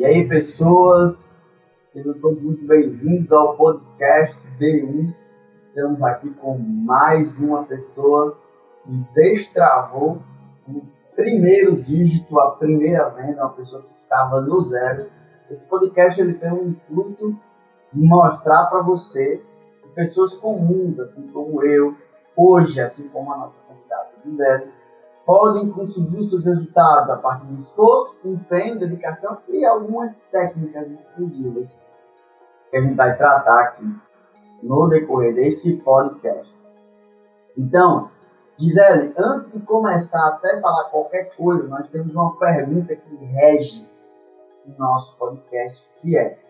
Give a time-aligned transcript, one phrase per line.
[0.00, 1.14] E aí, pessoas,
[1.92, 5.14] sejam todos muito bem-vindos ao podcast D1.
[5.68, 8.34] Estamos aqui com mais uma pessoa
[8.82, 10.22] que destravou
[10.66, 10.80] o
[11.14, 15.10] primeiro dígito, a primeira venda, uma pessoa que estava no zero.
[15.50, 17.36] Esse podcast ele tem um intuito
[17.92, 19.44] de mostrar para você
[19.82, 21.94] que pessoas comuns, assim como eu,
[22.34, 24.72] hoje, assim como a nossa candidata Gisele,
[25.30, 31.68] podem conseguir seus resultados a partir de esforço, empenho, dedicação e algumas técnicas exclusivas
[32.68, 33.96] que a gente vai tratar aqui
[34.60, 36.52] no decorrer desse podcast.
[37.56, 38.10] Então,
[38.58, 43.88] Gisele, antes de começar até falar qualquer coisa, nós temos uma pergunta que rege
[44.66, 46.40] o nosso podcast, que é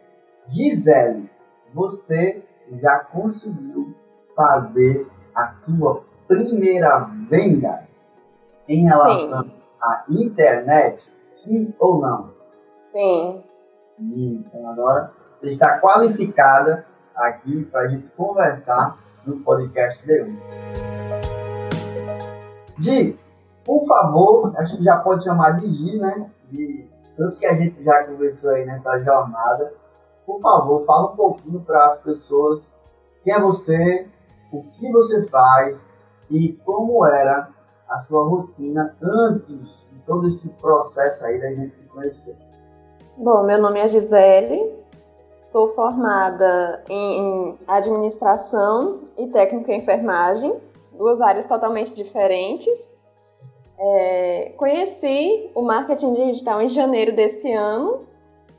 [0.49, 1.29] Gisele,
[1.75, 2.43] você
[2.81, 3.95] já conseguiu
[4.35, 7.90] fazer a sua primeira venda?
[8.71, 9.53] Em relação sim.
[9.83, 12.31] à internet, sim ou não?
[12.91, 13.43] Sim.
[13.99, 20.39] Então agora você está qualificada aqui para a gente conversar no podcast de hoje.
[22.79, 23.19] Gi,
[23.65, 26.31] por favor, acho que já pode chamar de Gi, né?
[26.49, 29.75] De tudo que a gente já conversou aí nessa jornada.
[30.25, 32.73] Por favor, fala um pouquinho para as pessoas
[33.25, 34.09] quem é você,
[34.53, 35.79] o que você faz
[36.31, 37.51] e como era
[37.91, 42.37] a sua rotina antes de todo esse processo aí da gente se conhecer?
[43.17, 44.73] Bom, meu nome é Gisele,
[45.43, 50.57] sou formada em administração e técnica em enfermagem,
[50.93, 52.89] duas áreas totalmente diferentes.
[53.79, 58.07] É, conheci o marketing digital em janeiro desse ano,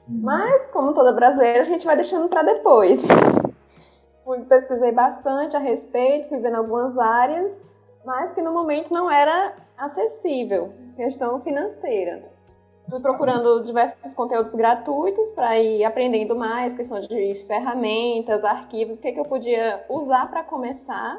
[0.10, 0.20] hum.
[0.22, 3.02] mas como toda brasileira, a gente vai deixando para depois.
[4.48, 7.66] Pesquisei bastante a respeito, fui vendo algumas áreas
[8.06, 12.24] mas que no momento não era acessível, questão financeira.
[12.90, 19.08] Fui procurando diversos conteúdos gratuitos para ir aprendendo mais, questão de ferramentas, arquivos, o que,
[19.08, 21.18] é que eu podia usar para começar.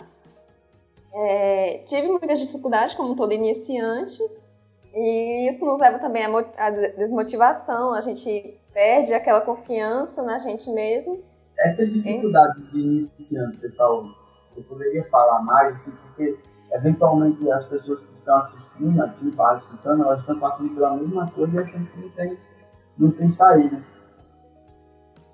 [1.15, 4.21] É, tive muitas dificuldades, como todo iniciante,
[4.94, 6.25] e isso nos leva também
[6.56, 11.22] à desmotivação, a gente perde aquela confiança na gente mesmo.
[11.59, 14.06] Essas dificuldades de iniciante, você falou,
[14.56, 16.38] eu poderia falar mais, assim, porque
[16.72, 21.55] eventualmente as pessoas que estão assistindo aqui, para escutando, elas estão passando pela mesma coisa
[21.55, 22.38] e achando que não tem,
[22.99, 23.83] não tem saída.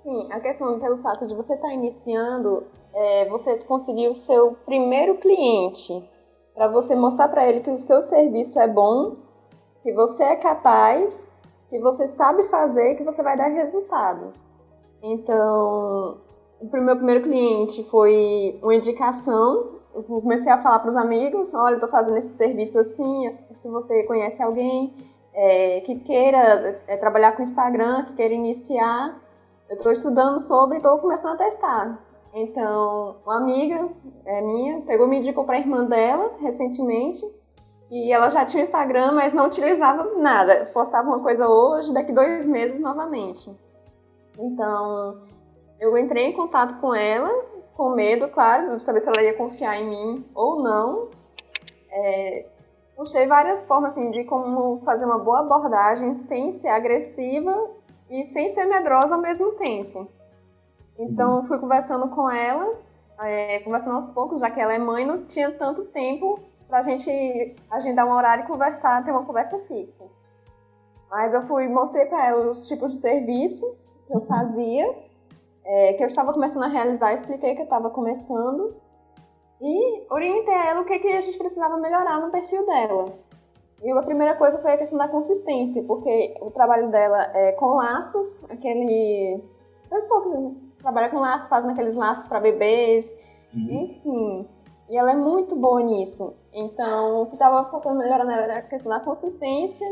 [0.03, 2.63] Sim, a questão pelo fato de você estar tá iniciando,
[2.93, 6.07] é, você conseguir o seu primeiro cliente,
[6.55, 9.15] para você mostrar para ele que o seu serviço é bom,
[9.81, 11.27] que você é capaz,
[11.69, 14.33] que você sabe fazer, que você vai dar resultado.
[15.01, 16.17] Então,
[16.59, 21.75] o meu primeiro cliente foi uma indicação eu comecei a falar para os amigos, olha,
[21.75, 24.93] estou fazendo esse serviço assim, se você conhece alguém
[25.33, 29.19] é, que queira é, trabalhar com Instagram, que queira iniciar,
[29.69, 31.99] eu estou estudando sobre e estou começando a testar.
[32.33, 33.89] Então, uma amiga
[34.25, 37.21] é, minha pegou me indicou para a irmã dela recentemente
[37.89, 40.69] e ela já tinha Instagram, mas não utilizava nada.
[40.71, 43.49] Postava uma coisa hoje, daqui dois meses novamente.
[44.37, 45.21] Então,
[45.79, 47.29] eu entrei em contato com ela
[47.79, 51.07] com medo, claro, de saber se ela ia confiar em mim ou não.
[51.89, 52.45] É,
[52.93, 57.69] puxei várias formas assim, de como fazer uma boa abordagem sem ser agressiva
[58.09, 60.09] e sem ser medrosa ao mesmo tempo.
[60.97, 61.45] Então, uhum.
[61.45, 62.75] fui conversando com ela,
[63.21, 66.83] é, conversando aos poucos, já que ela é mãe, não tinha tanto tempo para a
[66.83, 70.03] gente agendar um horário e conversar, ter uma conversa fixa.
[71.09, 73.65] Mas eu fui, mostrei para ela os tipos de serviço
[74.05, 75.08] que eu fazia
[75.69, 78.75] é, que eu estava começando a realizar, expliquei que eu estava começando
[79.61, 83.13] e orientei ela o que, que a gente precisava melhorar no perfil dela.
[83.83, 87.75] E a primeira coisa foi a questão da consistência, porque o trabalho dela é com
[87.75, 89.43] laços, aquele.
[89.89, 93.05] Pessoal que trabalha com laços, fazendo aqueles laços para bebês,
[93.53, 93.69] uhum.
[93.69, 94.47] enfim.
[94.89, 96.33] E ela é muito boa nisso.
[96.51, 99.87] Então, o que estava focando melhorar era a questão da consistência,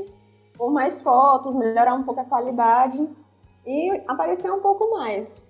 [0.55, 3.07] por mais fotos, melhorar um pouco a qualidade
[3.65, 5.45] e aparecer um pouco mais.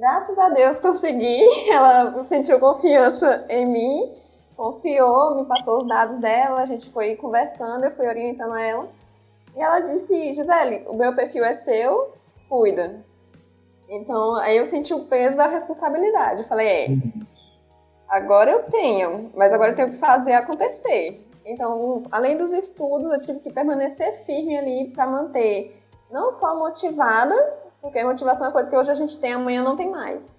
[0.00, 1.44] Graças a Deus consegui.
[1.70, 4.14] Ela sentiu confiança em mim,
[4.56, 8.88] confiou, me passou os dados dela, a gente foi conversando, eu fui orientando ela.
[9.54, 12.14] E ela disse: Gisele, o meu perfil é seu,
[12.48, 13.04] cuida.
[13.90, 16.42] Então, aí eu senti o peso da responsabilidade.
[16.42, 16.88] Eu falei: é,
[18.08, 21.26] agora eu tenho, mas agora eu tenho que fazer acontecer.
[21.44, 25.78] Então, além dos estudos, eu tive que permanecer firme ali para manter
[26.10, 29.76] não só motivada, porque motivação é uma coisa que hoje a gente tem, amanhã não
[29.76, 30.34] tem mais.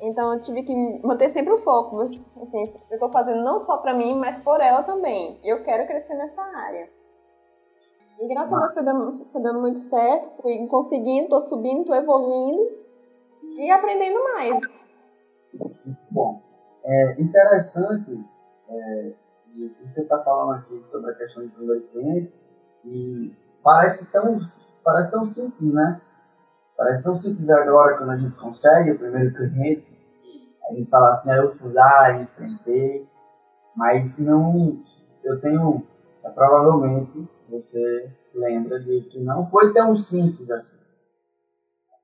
[0.00, 0.74] Então eu tive que
[1.06, 2.10] manter sempre o foco.
[2.40, 5.38] Assim, eu estou fazendo não só para mim, mas por ela também.
[5.44, 6.88] Eu quero crescer nessa área.
[8.20, 11.94] E graças a Deus foi dando, foi dando muito certo, fui conseguindo, tô subindo, tô
[11.94, 12.70] evoluindo
[13.56, 14.60] e aprendendo mais.
[16.10, 16.40] Bom,
[16.84, 18.24] é interessante
[18.68, 19.12] é,
[19.84, 22.32] você está falando aqui sobre a questão de primeiro cliente
[22.84, 23.32] e
[23.62, 24.40] parece tão,
[24.82, 26.00] parece tão simples, né?
[26.76, 29.86] Parece tão simples agora quando a gente consegue o primeiro cliente,
[30.68, 33.06] a gente fala assim, ah, eu fui lá, enfrentei,
[33.76, 34.82] mas não,
[35.22, 35.86] eu tenho,
[36.24, 40.78] é, provavelmente, você lembra de que não foi tão simples assim.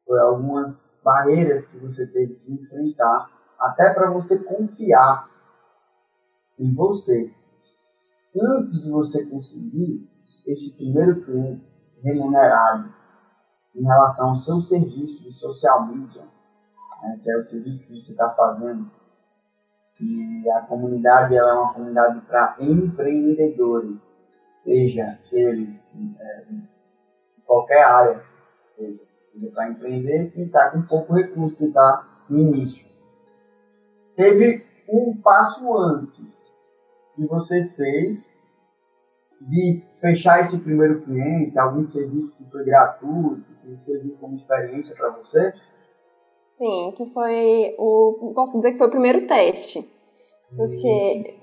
[0.06, 5.28] Foi algumas barreiras que você teve que enfrentar, até para você confiar
[6.58, 7.32] em você.
[8.40, 10.08] Antes de você conseguir
[10.46, 11.66] esse primeiro cliente
[12.02, 12.97] remunerado
[13.78, 16.24] em relação ao seu serviço de social media,
[17.02, 18.90] né, que é o serviço que você está fazendo,
[20.00, 24.00] e a comunidade ela é uma comunidade para empreendedores,
[24.64, 25.88] seja eles
[26.18, 26.68] é, em
[27.44, 28.24] qualquer área,
[28.64, 29.00] seja,
[29.32, 32.86] seja para empreender quem está com pouco recurso, que está no início.
[34.16, 36.36] Teve um passo antes
[37.14, 38.32] que você fez
[39.40, 45.10] de fechar esse primeiro cliente, algum serviço que foi gratuito, que serviu como experiência para
[45.10, 45.52] você?
[46.58, 48.32] Sim, que foi o.
[48.34, 49.88] Posso dizer que foi o primeiro teste.
[50.56, 51.36] Porque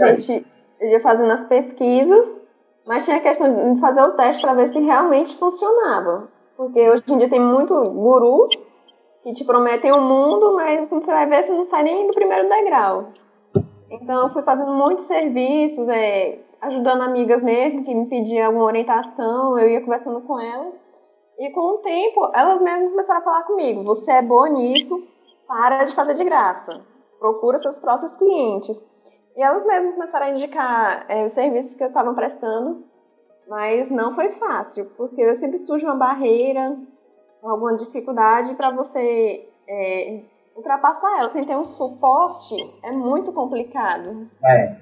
[0.00, 0.46] a gente
[0.80, 2.40] ia fazendo as pesquisas,
[2.86, 6.28] mas tinha a questão de fazer o teste para ver se realmente funcionava.
[6.56, 8.50] Porque hoje em dia tem muito gurus
[9.22, 12.06] que te prometem o um mundo, mas quando você vai ver, você não sai nem
[12.06, 13.08] do primeiro degrau.
[13.90, 19.58] Então, eu fui fazendo muitos serviços, é, ajudando amigas mesmo que me pediam alguma orientação,
[19.58, 20.74] eu ia conversando com elas.
[21.38, 25.06] E com o tempo, elas mesmas começaram a falar comigo: você é boa nisso,
[25.46, 26.80] para de fazer de graça,
[27.18, 28.80] procura seus próprios clientes.
[29.36, 32.84] E elas mesmas começaram a indicar é, os serviços que eu estava prestando,
[33.48, 36.76] mas não foi fácil, porque sempre surge uma barreira,
[37.42, 40.20] alguma dificuldade para você é,
[40.54, 44.28] ultrapassar ela sem ter um suporte é muito complicado.
[44.44, 44.76] É.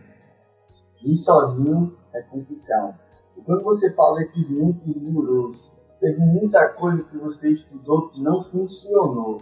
[1.02, 2.98] Ir sozinho é complicado.
[3.36, 5.58] E quando você fala desses muito duros,
[5.98, 9.38] teve muita coisa que você estudou que não funcionou.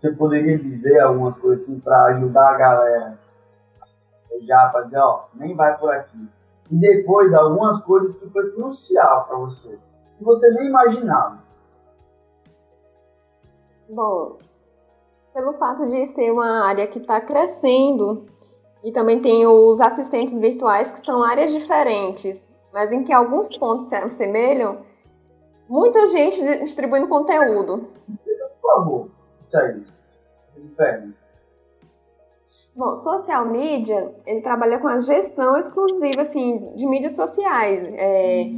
[0.00, 3.18] Você poderia dizer algumas coisas assim para ajudar a galera?
[4.42, 6.28] Já para dizer, ó, nem vai por aqui.
[6.70, 9.78] E depois algumas coisas que foi crucial para você,
[10.18, 11.42] que você nem imaginava.
[13.88, 14.38] Bom,
[15.32, 18.26] pelo fato de ser uma área que está crescendo
[18.82, 23.86] e também tem os assistentes virtuais que são áreas diferentes, mas em que alguns pontos
[23.86, 24.78] se assemelham,
[25.68, 27.88] muita gente distribuindo conteúdo.
[28.60, 29.08] Por favor,
[29.50, 29.84] segue.
[32.74, 37.84] Bom, social media, ele trabalha com a gestão exclusiva, assim, de mídias sociais.
[37.84, 38.50] É,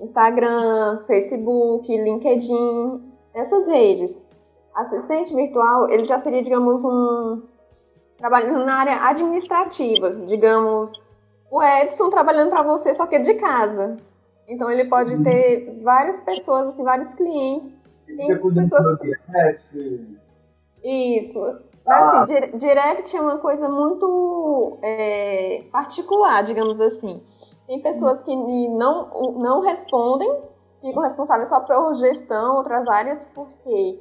[0.00, 3.02] Instagram, Facebook, LinkedIn,
[3.34, 4.18] essas redes.
[4.74, 7.42] Assistente virtual, ele já seria, digamos, um...
[8.20, 10.10] Trabalhando na área administrativa.
[10.26, 11.02] Digamos,
[11.50, 13.96] o Edson trabalhando para você, só que de casa.
[14.46, 15.22] Então ele pode uhum.
[15.22, 17.72] ter várias pessoas, assim, vários clientes.
[18.06, 18.98] Tem pessoas.
[20.84, 21.40] Isso.
[21.86, 22.22] Mas ah.
[22.22, 27.22] assim, direct é uma coisa muito é, particular, digamos assim.
[27.66, 30.30] Tem pessoas que não, não respondem,
[30.80, 34.00] ficam responsáveis só por gestão, outras áreas, porque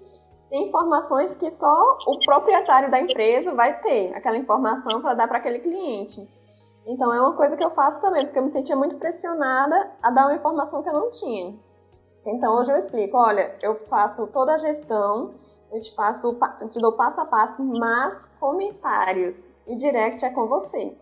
[0.52, 5.60] informações que só o proprietário da empresa vai ter aquela informação para dar para aquele
[5.60, 6.28] cliente.
[6.86, 10.10] Então é uma coisa que eu faço também, porque eu me sentia muito pressionada a
[10.10, 11.54] dar uma informação que eu não tinha.
[12.26, 15.36] Então hoje eu explico, olha, eu faço toda a gestão,
[15.72, 16.36] eu te passo,
[16.70, 20.96] te dou passo a passo, mas comentários e direct é com você.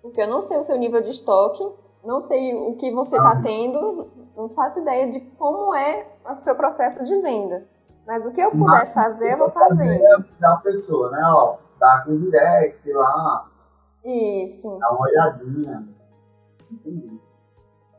[0.00, 1.66] Porque eu não sei o seu nível de estoque,
[2.02, 4.06] não sei o que você está tendo,
[4.36, 7.66] não faço ideia de como é o seu processo de venda.
[8.06, 10.00] Mas o que eu puder fazer, eu vou fazer.
[10.00, 11.22] É a pessoa, né?
[11.24, 13.48] Ó, tá com direct lá,
[14.04, 14.78] isso.
[14.78, 15.88] Dá uma olhadinha.
[16.70, 17.18] Entendi.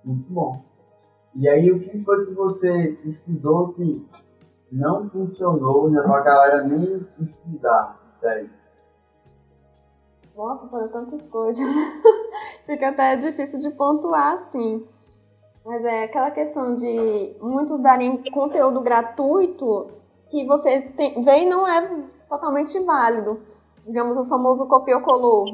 [0.03, 0.63] Muito bom.
[1.33, 4.07] E aí, o que foi que você estudou que
[4.71, 7.99] não funcionou, né, pra galera nem estudar?
[8.19, 8.49] Sério.
[10.35, 11.65] Nossa, foram tantas coisas.
[12.65, 14.87] Fica até difícil de pontuar, assim.
[15.65, 19.87] Mas é aquela questão de muitos darem conteúdo gratuito
[20.29, 23.41] que você tem, vê e não é totalmente válido.
[23.85, 25.45] Digamos, o famoso copiou-colou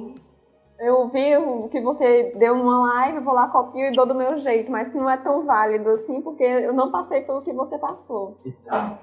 [0.81, 1.29] eu vi
[1.69, 4.97] que você deu uma live, vou lá, copio e dou do meu jeito, mas que
[4.97, 8.35] não é tão válido assim, porque eu não passei pelo que você passou.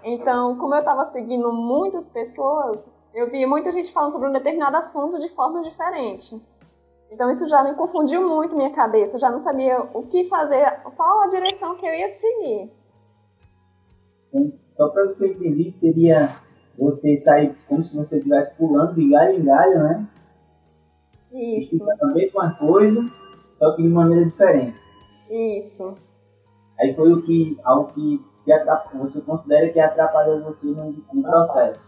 [0.03, 4.77] Então, como eu estava seguindo muitas pessoas, eu vi muita gente falando sobre um determinado
[4.77, 6.45] assunto de forma diferente.
[7.11, 10.81] Então isso já me confundiu muito minha cabeça, eu já não sabia o que fazer,
[10.97, 12.71] qual a direção que eu ia seguir.
[14.75, 16.37] Só para você entender, seria
[16.79, 20.09] você sair como se você estivesse pulando de galho em galho, né?
[21.33, 21.85] Isso.
[21.85, 23.11] E a mesma coisa,
[23.57, 24.79] só que de maneira diferente.
[25.29, 25.97] Isso.
[26.79, 31.85] Aí foi o que, algo que, que você considera que atrapalhou você no, no processo.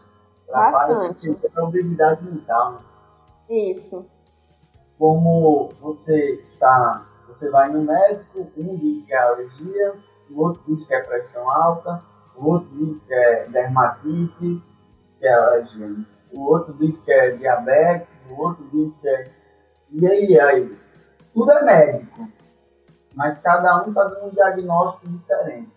[0.50, 1.30] Bastante.
[1.54, 2.72] A obesidade mental.
[2.72, 2.80] Né?
[3.70, 4.10] Isso.
[5.00, 9.95] Como você tá, você vai no médico, um diz que é alergia,
[10.30, 12.04] o outro diz que é pressão alta,
[12.37, 14.62] o outro diz que é dermatite,
[15.19, 16.04] que é alergia.
[16.30, 19.33] O outro diz que é diabetes, o outro diz que é.
[19.90, 20.78] E aí, aí?
[21.33, 22.28] Tudo é médico.
[23.14, 25.73] Mas cada um está dando um diagnóstico diferente.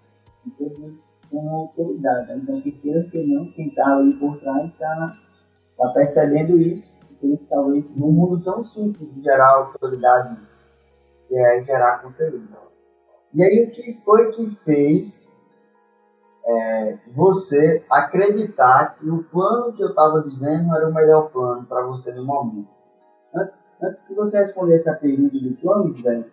[0.46, 0.98] Então,
[1.32, 2.34] com autoridade.
[2.34, 5.18] Então, que queira que não, quem está ali por trás está
[5.78, 6.94] tá percebendo isso.
[7.50, 10.38] Talvez, num mundo tão simples de gerar autoridade,
[11.28, 12.48] que é gerar conteúdo.
[13.34, 15.26] E aí, o que foi que fez
[16.46, 21.84] é, você acreditar que o plano que eu estava dizendo era o melhor plano para
[21.86, 22.70] você no momento?
[23.34, 26.26] Antes, antes de você responder essa pergunta do plano, velho,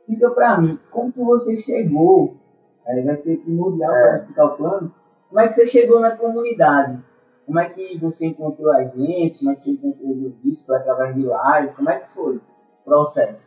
[0.00, 2.36] explica para mim como que você chegou
[2.86, 4.02] Aí vai ser primordial é.
[4.02, 4.94] para explicar o plano.
[5.28, 7.02] Como é que você chegou na comunidade?
[7.46, 9.38] Como é que você encontrou a gente?
[9.38, 11.74] Como é que você encontrou o visto através de live?
[11.74, 12.40] Como é que foi o
[12.84, 13.46] processo?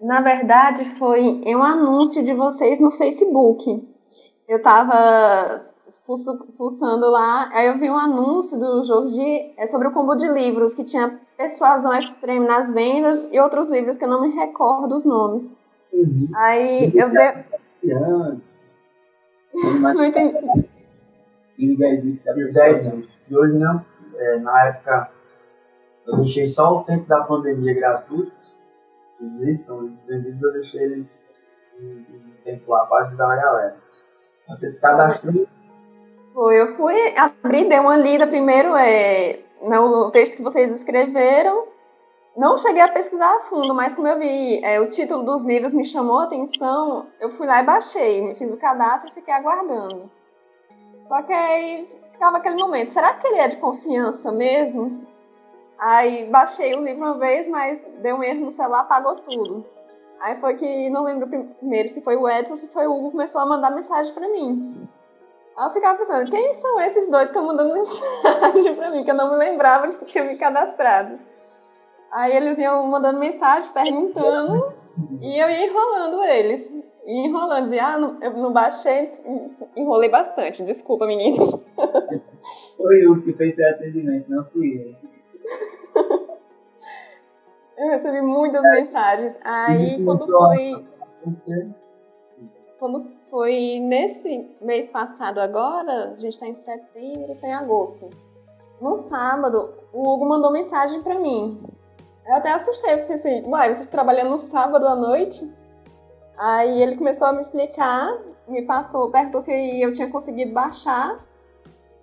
[0.00, 3.86] Na verdade, foi um anúncio de vocês no Facebook.
[4.48, 5.58] Eu estava
[6.56, 10.72] fuçando lá, aí eu vi um anúncio do Jordi é sobre o combo de livros,
[10.72, 15.04] que tinha Persuasão Extreme nas vendas e outros livros que eu não me recordo os
[15.04, 15.50] nomes.
[15.92, 16.28] Uhum.
[16.34, 17.16] Aí eu vi...
[19.80, 20.65] Não entendi.
[21.58, 22.26] E os 10 bits.
[22.26, 23.20] E os 10 bits.
[23.28, 23.84] E hoje não.
[24.16, 25.10] É, na época,
[26.06, 28.32] eu deixei só o tempo da pandemia gratuito.
[29.20, 31.20] Os livros são vendidos, eu deixei eles
[31.80, 32.04] em,
[32.44, 33.76] tempo lá para ajudar a galera.
[34.48, 35.46] Você se cadastrou?
[36.32, 41.66] Foi, eu fui abrir, dei uma lida primeiro é, no texto que vocês escreveram.
[42.36, 45.72] Não cheguei a pesquisar a fundo, mas como eu vi é, o título dos livros
[45.72, 50.10] me chamou a atenção, eu fui lá e baixei, fiz o cadastro e fiquei aguardando.
[51.06, 55.06] Só que aí ficava aquele momento, será que ele é de confiança mesmo?
[55.78, 59.64] Aí baixei o livro uma vez, mas deu um erro no celular, apagou tudo.
[60.20, 63.10] Aí foi que, não lembro primeiro se foi o Edson ou se foi o Hugo,
[63.12, 64.88] começou a mandar mensagem para mim.
[65.56, 69.04] Aí eu ficava pensando, quem são esses dois que estão mandando mensagem para mim?
[69.04, 71.18] Que eu não me lembrava que tinha me cadastrado.
[72.10, 74.72] Aí eles iam mandando mensagem, perguntando,
[75.20, 76.70] e eu ia enrolando eles.
[77.06, 79.08] Ia enrolando, dizia, ah, não, eu não baixei,
[79.76, 80.64] enrolei bastante.
[80.64, 81.62] Desculpa, meninos.
[82.76, 84.96] Foi o que fez esse atendimento, não fui
[85.94, 86.26] eu.
[87.76, 89.36] Eu recebi muitas mensagens.
[89.44, 90.86] Aí quando foi.
[92.78, 98.08] Quando foi nesse mês passado agora, a gente está em setembro, foi em agosto.
[98.80, 101.60] No sábado, o Hugo mandou mensagem para mim.
[102.26, 105.54] Eu até assustei, porque assim, uai, vocês trabalhando no sábado à noite?
[106.38, 108.16] Aí ele começou a me explicar,
[108.46, 111.18] me passou, perguntou se eu tinha conseguido baixar.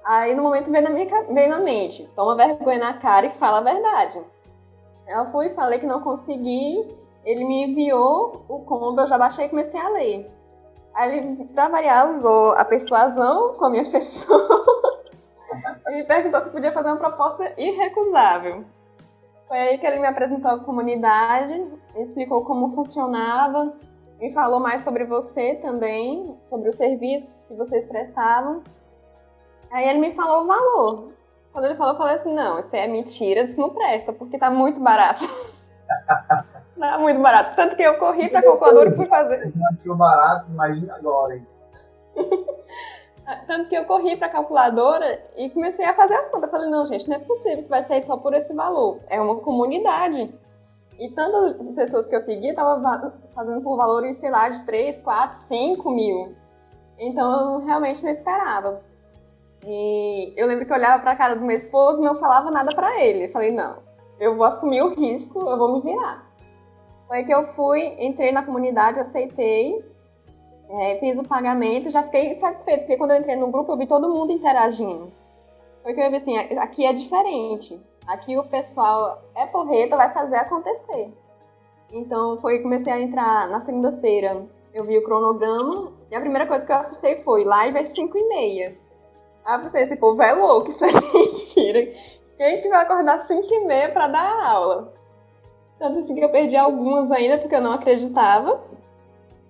[0.04, 3.60] Aí no momento veio na, minha, veio na mente, toma vergonha na cara e fala
[3.60, 4.22] a verdade.
[5.08, 6.86] Eu fui, falei que não consegui,
[7.24, 10.30] ele me enviou o combo, eu já baixei e comecei a ler.
[10.94, 15.04] Aí ele, pra variar, usou a persuasão com a minha pessoa
[15.88, 18.64] e me perguntou se podia fazer uma proposta irrecusável.
[19.48, 21.54] Foi aí que ele me apresentou a comunidade,
[21.94, 23.74] me explicou como funcionava,
[24.24, 28.64] me falou mais sobre você também, sobre os serviços que vocês prestavam.
[29.70, 31.12] Aí ele me falou o valor.
[31.52, 34.50] Quando ele falou, eu falei assim: não, isso é mentira, isso não presta, porque tá
[34.50, 35.26] muito barato.
[36.80, 37.54] tá muito barato.
[37.58, 39.52] Tanto que eu corri pra calculadora e fui fazer.
[39.54, 41.48] Não achou barato, imagina agora, hein?
[43.46, 46.50] Tanto que eu corri para a calculadora e comecei a fazer as contas.
[46.50, 49.00] Falei, não, gente, não é possível que vai sair só por esse valor.
[49.10, 50.34] É uma comunidade.
[51.00, 55.38] E tantas pessoas que eu segui estavam fazendo por valores, sei lá, de 3, 4,
[55.38, 56.36] 5 mil.
[57.00, 58.82] Então eu realmente não esperava.
[59.66, 62.52] E eu lembro que eu olhava para a cara do meu esposo e não falava
[62.52, 63.26] nada para ele.
[63.26, 63.78] Eu falei, não,
[64.20, 66.32] eu vou assumir o risco, eu vou me virar.
[67.08, 69.84] Foi que eu fui, entrei na comunidade, aceitei
[70.70, 73.86] é, fiz o pagamento, já fiquei satisfeita, porque quando eu entrei no grupo eu vi
[73.86, 75.12] todo mundo interagindo.
[75.84, 77.80] Foi que eu vi assim, aqui é diferente.
[78.08, 81.12] Aqui o pessoal é porreta, vai fazer acontecer.
[81.92, 86.66] Então foi comecei a entrar na segunda-feira, eu vi o cronograma e a primeira coisa
[86.66, 88.78] que eu assustei foi live às 5 e meia.
[89.46, 91.92] Aí eu pensei, esse povo é louco, isso é mentira.
[92.38, 94.94] Quem que vai acordar às 5 e meia para dar aula?
[95.78, 98.64] Tanto assim que eu perdi algumas ainda, porque eu não acreditava.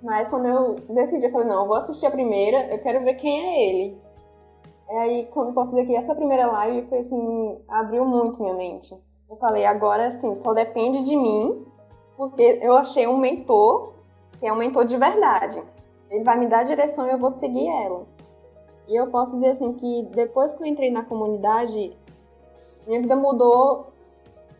[0.01, 3.13] Mas quando eu decidi, eu falei, não, eu vou assistir a primeira, eu quero ver
[3.13, 4.02] quem é ele.
[4.89, 8.53] E aí, quando eu posso dizer que essa primeira live foi assim, abriu muito minha
[8.53, 8.93] mente.
[9.29, 11.65] Eu falei, agora assim, só depende de mim,
[12.15, 13.93] porque eu achei um mentor,
[14.39, 15.61] que é um mentor de verdade.
[16.09, 18.05] Ele vai me dar a direção e eu vou seguir ela.
[18.87, 21.97] E eu posso dizer assim que depois que eu entrei na comunidade,
[22.85, 23.87] minha vida mudou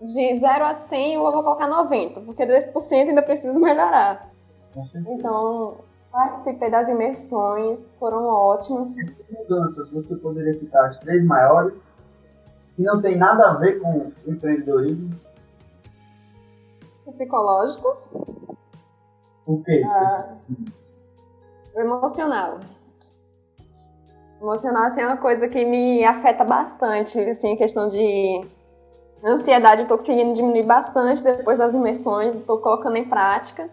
[0.02, 4.32] de 0 a 100, eu vou colocar 90, porque 10% ainda preciso melhorar.
[5.08, 5.76] Então,
[6.14, 8.54] participei das imersões, foram.
[8.54, 8.96] Essas
[9.32, 11.82] mudanças, você poderia citar as três maiores,
[12.76, 15.10] que não tem nada a ver com empreendedorismo?
[17.06, 17.98] Psicológico.
[19.46, 19.84] O que?
[19.84, 20.38] Ah,
[21.76, 22.60] emocional.
[24.40, 28.46] Emocional assim, é uma coisa que me afeta bastante, assim, questão de
[29.24, 33.70] ansiedade, estou conseguindo diminuir bastante depois das imersões, estou colocando em prática.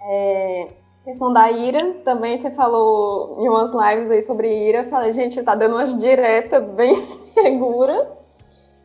[0.00, 0.68] É,
[1.08, 5.54] questão da ira, também você falou em umas lives aí sobre ira, falei, gente, tá
[5.54, 6.96] dando umas diretas bem
[7.32, 8.14] segura.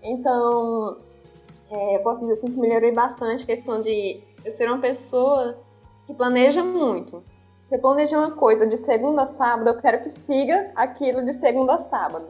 [0.01, 1.00] Então,
[1.70, 5.58] é, eu posso dizer assim que melhorei bastante a questão de eu ser uma pessoa
[6.08, 7.22] que planeja muito.
[7.63, 11.34] Se eu planejar uma coisa de segunda a sábado, eu quero que siga aquilo de
[11.34, 12.27] segunda a sábado.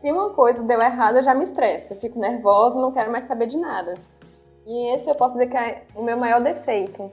[0.00, 3.22] Se uma coisa deu errado, eu já me estresso, eu fico nervosa, não quero mais
[3.26, 3.94] saber de nada.
[4.66, 7.08] E esse eu posso dizer que é o meu maior defeito.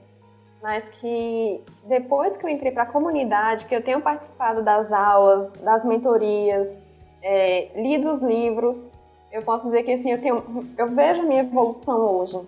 [0.62, 5.50] Mas que depois que eu entrei para a comunidade, que eu tenho participado das aulas,
[5.50, 6.78] das mentorias,
[7.22, 8.88] é, lido os livros,
[9.32, 10.44] eu posso dizer que assim, eu, tenho,
[10.78, 12.40] eu vejo a minha evolução hoje.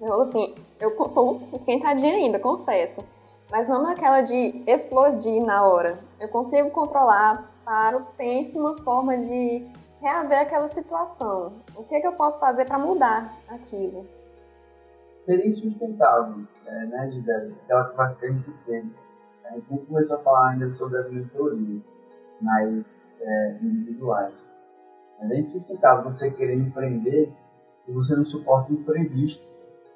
[0.00, 3.04] Eu, assim, eu sou esquentadinha ainda, confesso
[3.50, 5.98] mas não naquela de explodir na hora.
[6.20, 9.66] Eu consigo controlar, paro, penso uma forma de
[10.00, 11.52] reaver aquela situação.
[11.74, 14.06] O que, é que eu posso fazer para mudar aquilo?
[15.26, 17.54] Seria insustentável, é, né, Gisele?
[17.64, 18.94] Aquela conversa que a gente teve.
[19.44, 21.82] A gente começou a falar ainda sobre as mentorias,
[22.40, 24.34] mais é, individuais.
[25.20, 27.32] É insustentável você querer empreender
[27.86, 29.42] e você não suporta imprevisto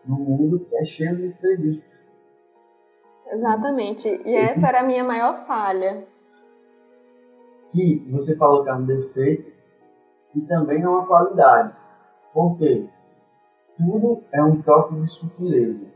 [0.05, 1.95] no mundo que é cheio de imprevistos.
[3.27, 4.09] Exatamente.
[4.09, 6.05] E essa era a minha maior falha.
[7.73, 9.51] Que você falou que é um defeito
[10.35, 11.75] e também é uma qualidade.
[12.33, 12.87] Por quê?
[13.79, 15.87] Tudo é um toque de sutileza.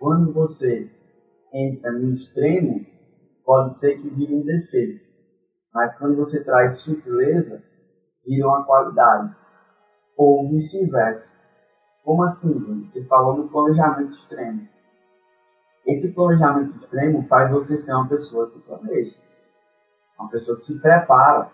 [0.00, 0.90] Quando você
[1.54, 2.84] entra no extremo,
[3.44, 5.04] pode ser que vire um defeito.
[5.72, 7.62] Mas quando você traz sutileza,
[8.26, 9.36] vira uma qualidade.
[10.16, 11.32] Ou vice-versa.
[12.02, 14.68] Como assim, Você falou do planejamento extremo
[15.86, 19.16] esse planejamento extremo faz você ser uma pessoa que planeja,
[20.18, 21.50] uma pessoa que se prepara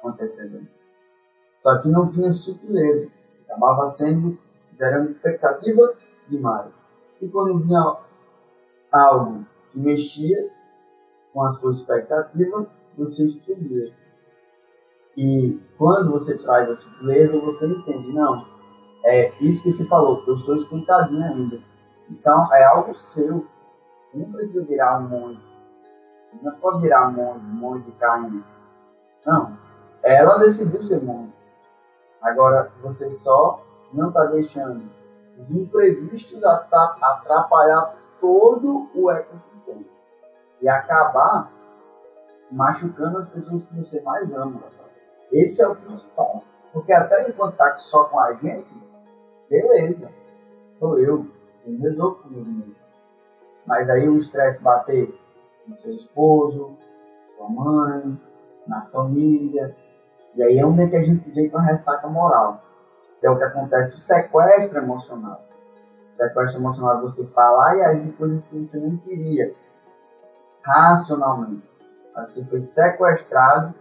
[0.00, 0.82] com antecedência.
[1.60, 3.10] Só que não tinha sutileza,
[3.44, 4.38] acabava sendo
[4.78, 5.94] gerando expectativa
[6.28, 6.77] demais.
[7.20, 7.96] E quando vinha
[8.92, 10.50] algo que mexia
[11.32, 13.92] com a sua expectativa, você explodia.
[15.16, 18.46] E quando você traz a sutileza, você entende, não,
[19.04, 21.60] é isso que você falou, eu sou esquentadinho ainda.
[22.10, 23.46] Isso é algo seu,
[24.14, 25.48] não precisa virar um monge.
[26.42, 28.44] Não pode virar um monge, um monge caindo.
[29.26, 29.58] Não.
[30.02, 31.32] Ela decidiu ser monge.
[32.22, 34.90] Agora, você só não está deixando
[35.38, 39.84] os imprevistos atrapalhar todo o ecossistema.
[40.60, 41.52] E acabar
[42.50, 44.60] machucando as pessoas que você mais ama.
[45.30, 46.42] Esse é o principal.
[46.72, 48.68] Porque até enquanto está só com a gente,
[49.48, 50.10] beleza.
[50.78, 51.26] Sou eu.
[51.66, 52.76] Eu resolvo comigo mesmo.
[53.66, 55.14] Mas aí o estresse bater
[55.66, 56.76] no seu esposo,
[57.36, 58.18] sua mãe,
[58.66, 59.76] na família.
[60.34, 62.62] E aí é onde que a gente vem com a ressaca moral.
[63.22, 65.42] É o que acontece, o sequestro emocional.
[66.12, 69.54] O sequestro emocional é você falar e agir coisas que você não queria.
[70.62, 71.68] Racionalmente.
[72.14, 73.74] Mas você foi sequestrado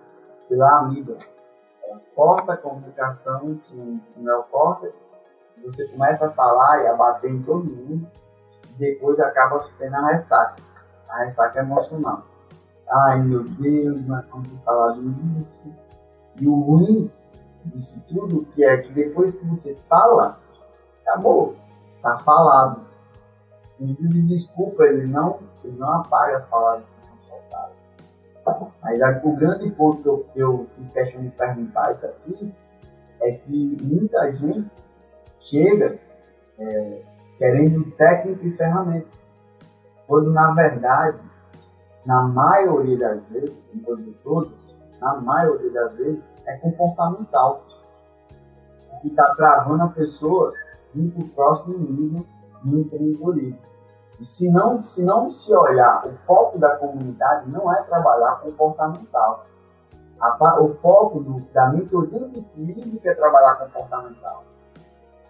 [0.49, 1.17] pela amiga.
[1.83, 4.95] Ela corta a comunicação com o neocórtex.
[5.63, 8.07] Você começa a falar e a bater em todo mundo
[8.77, 10.61] depois acaba tendo a ressaca.
[11.09, 12.23] A ressaca emocional.
[12.89, 15.73] Ai meu Deus, mas como falar disso?
[16.39, 17.11] E o ruim
[17.67, 20.39] disso tudo que é que depois que você fala,
[21.01, 21.55] acabou.
[22.01, 22.87] Tá falado.
[23.79, 27.75] O pedido de desculpa, ele não, ele não apaga as palavras que são soltadas.
[28.81, 32.53] Mas o grande ponto que eu, que eu fiz questão de perguntar isso aqui
[33.21, 34.71] é que muita gente
[35.39, 35.99] chega
[36.59, 37.01] é,
[37.37, 39.07] querendo técnica e ferramenta.
[40.07, 41.19] Quando, na verdade,
[42.05, 47.63] na maioria das vezes, não vou dizer todas, na maioria das vezes, é comportamental.
[49.01, 50.53] Que está travando a pessoa
[50.95, 52.25] ir para o próximo nível
[52.63, 53.59] no empreendedorismo.
[54.19, 59.45] E se não, se não se olhar, o foco da comunidade não é trabalhar comportamental.
[60.19, 64.43] A, o foco do, da mentoria de crise é trabalhar comportamental.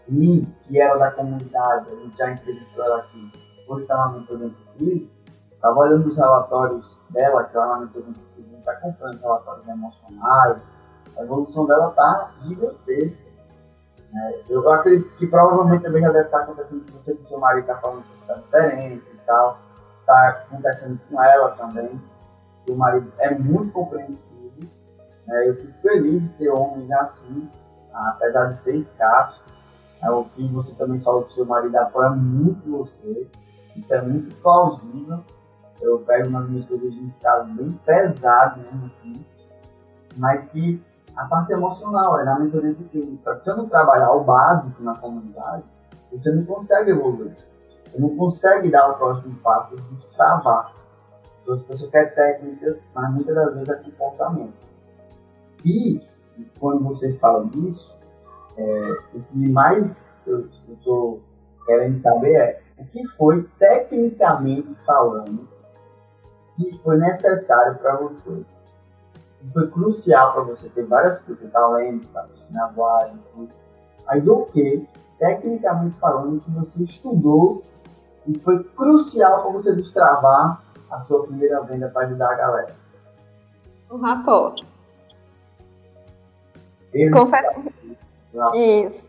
[0.07, 3.31] E que era da comunidade, a gente já entrevistou ela aqui,
[3.67, 5.11] hoje está na mentoria de crise,
[5.51, 10.69] estava olhando os relatórios dela, que ela na mentoria de crise, está acompanhando relatórios emocionais,
[11.17, 13.27] a evolução dela está gigantesca.
[14.13, 17.61] É, eu acredito que provavelmente também já deve estar acontecendo com você, que seu marido
[17.61, 19.59] está falando que está diferente e tal.
[19.99, 22.01] Está acontecendo com ela também.
[22.69, 24.37] O marido é muito compreensivo.
[25.25, 25.49] Né?
[25.49, 27.49] Eu fico feliz de ter homens assim,
[27.93, 29.43] apesar de ser escasso.
[30.01, 33.27] É, o que você também falou que seu marido apoia muito você.
[33.75, 35.23] Isso é muito plausível.
[35.81, 39.25] Eu pego nas mentorias de bem pesados mesmo assim,
[40.15, 40.83] mas que
[41.17, 43.17] a parte emocional, é na mentoria de crise.
[43.17, 45.63] Só que se eu não trabalhar o básico na comunidade,
[46.11, 47.35] você não consegue evoluir.
[47.91, 50.73] Você não consegue dar o próximo passo e destravar.
[51.41, 54.53] Então, as pessoas querem técnica, mas muitas das vezes é comportamento.
[55.65, 56.01] E,
[56.59, 57.97] quando você fala disso,
[58.55, 61.21] é, o que mais eu estou
[61.65, 65.47] querendo saber é o que foi, tecnicamente falando,
[66.57, 68.43] que foi necessário para você
[69.53, 73.19] foi crucial para você ter várias coisas, você tá lendo, você tá assistindo a live,
[73.33, 73.49] tudo.
[74.05, 74.87] Mas o que,
[75.19, 77.63] tecnicamente falando, que você estudou
[78.25, 82.75] e foi crucial para você destravar a sua primeira venda para ajudar a galera?
[83.89, 84.61] O rapport.
[87.13, 87.61] Confesso.
[88.53, 89.07] Isso.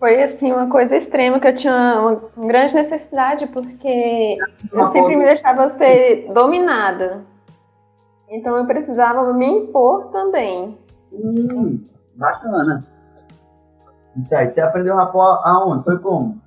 [0.00, 4.38] Foi assim uma coisa extrema que eu tinha uma grande necessidade porque
[4.72, 7.22] eu sempre me deixava ser dominada.
[8.30, 10.78] Então eu precisava me impor também.
[11.12, 11.84] Hum,
[12.14, 12.86] bacana.
[14.16, 15.84] Isso aí, você aprendeu rapó aonde?
[15.84, 16.40] Foi como?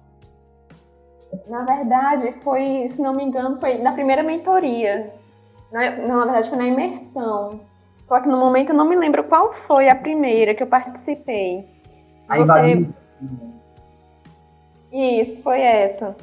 [1.47, 5.13] Na verdade, foi, se não me engano, foi na primeira mentoria.
[5.71, 7.59] Na, não, na verdade, foi na imersão.
[8.05, 11.69] Só que no momento eu não me lembro qual foi a primeira que eu participei.
[12.27, 12.87] Aí Você...
[14.91, 16.15] Isso, foi essa.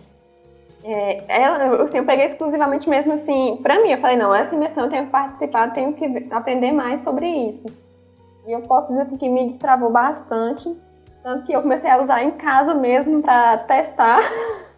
[0.82, 4.84] É, ela, assim, eu peguei exclusivamente mesmo assim, pra mim, eu falei, não, essa imersão
[4.84, 7.68] eu tenho que participar, tenho que aprender mais sobre isso.
[8.46, 10.74] E eu posso dizer assim que me destravou bastante,
[11.22, 14.20] tanto que eu comecei a usar em casa mesmo para testar.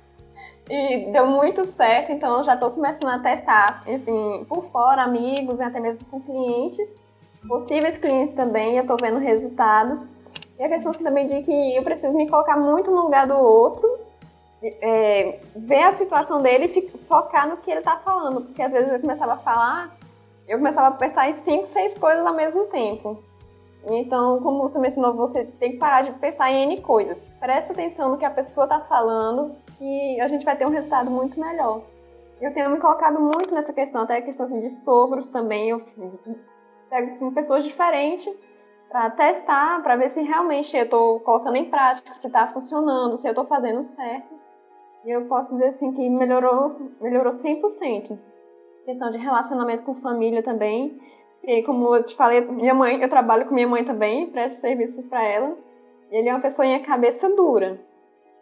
[0.69, 5.61] e deu muito certo, então eu já estou começando a testar, assim, por fora, amigos
[5.61, 6.97] e até mesmo com clientes,
[7.47, 10.05] possíveis clientes também, eu estou vendo resultados.
[10.63, 13.99] E a questão também de que eu preciso me colocar muito no lugar do outro
[14.63, 18.43] é, ver a situação dele e focar no que ele tá falando.
[18.43, 19.97] Porque às vezes eu começava a falar,
[20.47, 23.21] eu começava a pensar em cinco, seis coisas ao mesmo tempo.
[23.89, 27.21] Então, como você mencionou, você tem que parar de pensar em N coisas.
[27.41, 31.11] Presta atenção no que a pessoa está falando e a gente vai ter um resultado
[31.11, 31.83] muito melhor.
[32.41, 35.71] Eu tenho me colocado muito nessa questão, até a questão assim, de sogros também.
[35.71, 35.83] Eu
[36.89, 38.33] pego com pessoas diferentes
[38.93, 43.27] para testar, para ver se realmente eu estou colocando em prática, se está funcionando, se
[43.27, 44.29] eu estou fazendo certo.
[45.05, 48.19] E eu posso dizer assim que melhorou, melhorou 100%.
[48.85, 51.01] Questão de relacionamento com família também.
[51.43, 55.07] E como eu te falei, minha mãe, eu trabalho com minha mãe também, presto serviços
[55.07, 55.57] para ela.
[56.11, 57.81] E ele é uma pessoa em cabeça dura.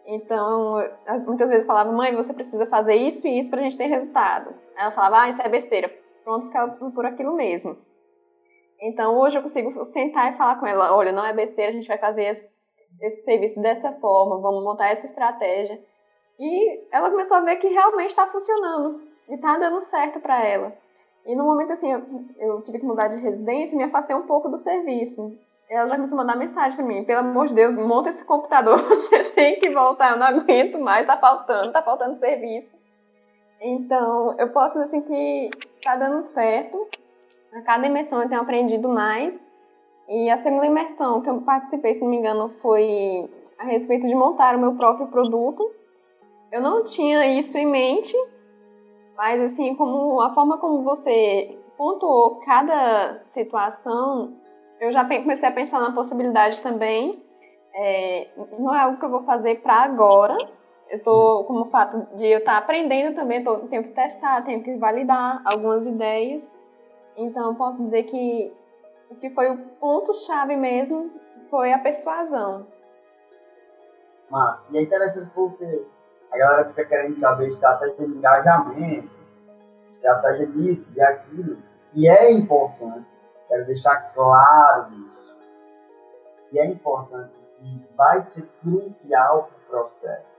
[0.05, 0.83] Então,
[1.25, 4.53] muitas vezes eu falava, mãe, você precisa fazer isso e isso pra gente ter resultado.
[4.75, 5.89] Ela falava, ah, isso é besteira.
[6.23, 7.77] Pronto, ficava por aquilo mesmo.
[8.81, 11.87] Então, hoje eu consigo sentar e falar com ela, olha, não é besteira, a gente
[11.87, 12.49] vai fazer esse,
[12.99, 15.79] esse serviço dessa forma, vamos montar essa estratégia.
[16.39, 20.73] E ela começou a ver que realmente está funcionando e está dando certo para ela.
[21.25, 22.01] E no momento assim, eu,
[22.39, 25.37] eu, tive que mudar de residência me afastei um pouco do serviço.
[25.69, 28.79] Ela já começou a mandar mensagem para mim: pelo amor de Deus, monta esse computador,
[28.81, 32.75] você tem que voltar, eu não aguento mais, tá faltando, tá faltando serviço.
[33.61, 35.51] Então, eu posso dizer assim que
[35.83, 36.87] tá dando certo.
[37.53, 39.41] A cada imersão eu tenho aprendido mais.
[40.07, 44.15] E a segunda imersão que eu participei, se não me engano, foi a respeito de
[44.15, 45.63] montar o meu próprio produto
[46.51, 48.13] eu não tinha isso em mente,
[49.15, 54.33] mas assim, como a forma como você pontuou cada situação,
[54.81, 57.23] eu já comecei a pensar na possibilidade também.
[57.73, 58.27] É,
[58.59, 60.37] não é algo que eu vou fazer para agora.
[60.89, 64.43] Eu estou como o fato de eu estar tá aprendendo também, tô, tenho que testar,
[64.43, 66.45] tenho que validar algumas ideias.
[67.15, 68.53] Então, posso dizer que
[69.09, 71.11] o que foi o ponto-chave mesmo
[71.49, 72.65] foi a persuasão.
[74.29, 75.85] Mas, e é interessante porque
[76.31, 79.11] a galera fica querendo saber estratégia de engajamento,
[79.91, 81.57] estratégia disso, de aquilo.
[81.93, 83.05] E é importante,
[83.49, 85.35] quero deixar claro isso.
[86.53, 90.31] E é importante que vai ser crucial para o processo.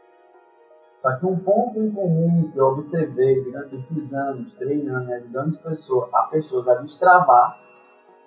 [1.02, 5.60] Só que um ponto em comum que eu observei durante esses anos, treinando ajudando as
[5.60, 7.58] pessoas, a pessoas a destravar,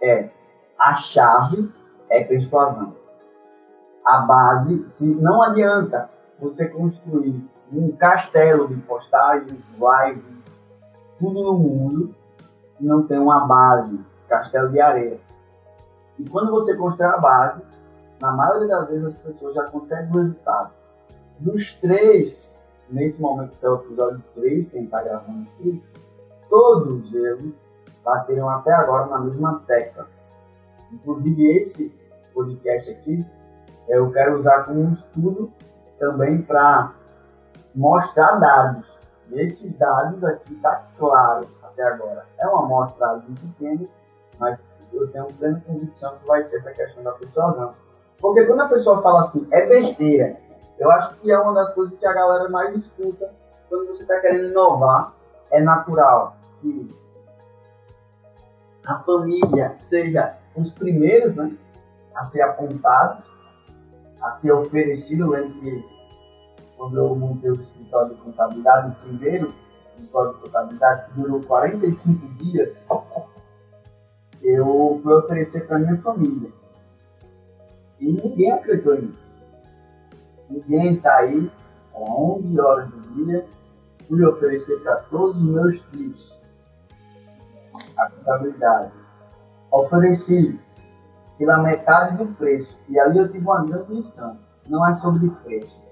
[0.02, 0.30] é
[0.78, 1.72] a chave
[2.10, 2.96] é persuasão.
[4.06, 6.10] A base, se não adianta
[6.40, 10.60] você construir um castelo de postagens, lives,
[11.18, 12.14] tudo no mundo,
[12.78, 15.20] se não tem uma base, castelo de areia.
[16.20, 17.62] E quando você constrói a base,
[18.20, 20.72] na maioria das vezes as pessoas já conseguem o resultado.
[21.40, 22.55] Dos três,
[22.90, 25.84] nesse momento que é o episódio 3, quem está gravando aqui,
[26.50, 27.66] todos eles
[28.04, 30.08] bateram até agora na mesma tecla.
[30.92, 31.94] Inclusive esse
[32.34, 33.26] podcast aqui,
[33.88, 35.52] eu quero usar como um estudo
[36.00, 36.94] também para
[37.74, 38.86] mostrar dados.
[39.32, 42.26] E esses dados aqui está claro até agora.
[42.38, 43.88] É uma amostragem pequena,
[44.40, 47.74] mas eu tenho plena convicção que vai ser essa questão da persuasão.
[48.20, 50.38] Porque quando a pessoa fala assim, é besteira,
[50.78, 53.32] eu acho que é uma das coisas que a galera mais escuta
[53.70, 55.14] quando você está querendo inovar.
[55.52, 56.94] É natural que
[58.86, 61.56] a família seja os primeiros né,
[62.14, 63.24] a ser apontados,
[64.22, 65.30] a ser oferecido.
[65.30, 65.96] Lembro que
[66.78, 72.28] quando eu montei o escritório de contabilidade, o primeiro escritório de contabilidade, que durou 45
[72.36, 72.76] dias,
[74.42, 76.52] eu fui oferecer para minha família.
[78.00, 79.25] E ninguém acreditou em mim.
[80.50, 81.50] Ninguém saiu,
[81.94, 83.46] às 11 horas do dia,
[84.08, 86.36] fui oferecer para todos os meus tios
[87.98, 88.92] a contabilidade.
[89.72, 90.60] Ofereci
[91.38, 92.80] pela metade do preço.
[92.88, 94.38] E ali eu tive uma grande lição.
[94.68, 95.86] Não é sobre preço.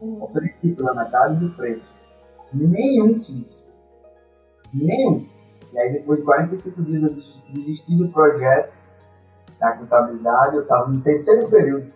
[0.00, 1.90] Ofereci pela metade do preço.
[2.52, 3.70] Nenhum quis.
[4.72, 5.28] Nenhum.
[5.72, 7.14] E aí depois de 45 dias eu
[7.52, 8.72] desisti do projeto
[9.58, 11.92] da contabilidade, eu estava no terceiro período.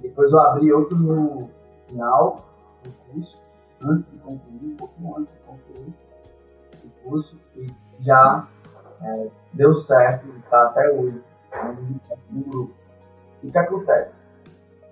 [0.00, 1.48] Depois eu abri outro no
[1.86, 2.44] final
[2.82, 3.38] do curso,
[3.80, 5.94] antes de concluir, um pouquinho antes de concluir
[6.84, 8.46] o curso, e já
[9.02, 11.22] é, deu certo, está até hoje
[12.30, 12.74] no grupo.
[13.42, 14.20] O que acontece?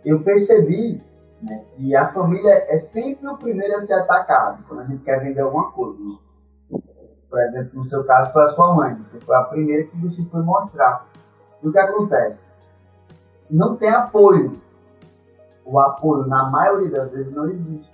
[0.04, 1.02] Eu percebi
[1.42, 5.20] né, que a família é sempre o primeiro a ser atacado quando a gente quer
[5.20, 5.98] vender alguma coisa.
[5.98, 6.18] Né?
[7.28, 10.22] Por exemplo, no seu caso foi a sua mãe, você foi a primeira que você
[10.24, 11.06] foi mostrar.
[11.62, 12.44] O que acontece?
[13.50, 14.60] Não tem apoio.
[15.64, 17.90] O apoio, na maioria das vezes, não existe.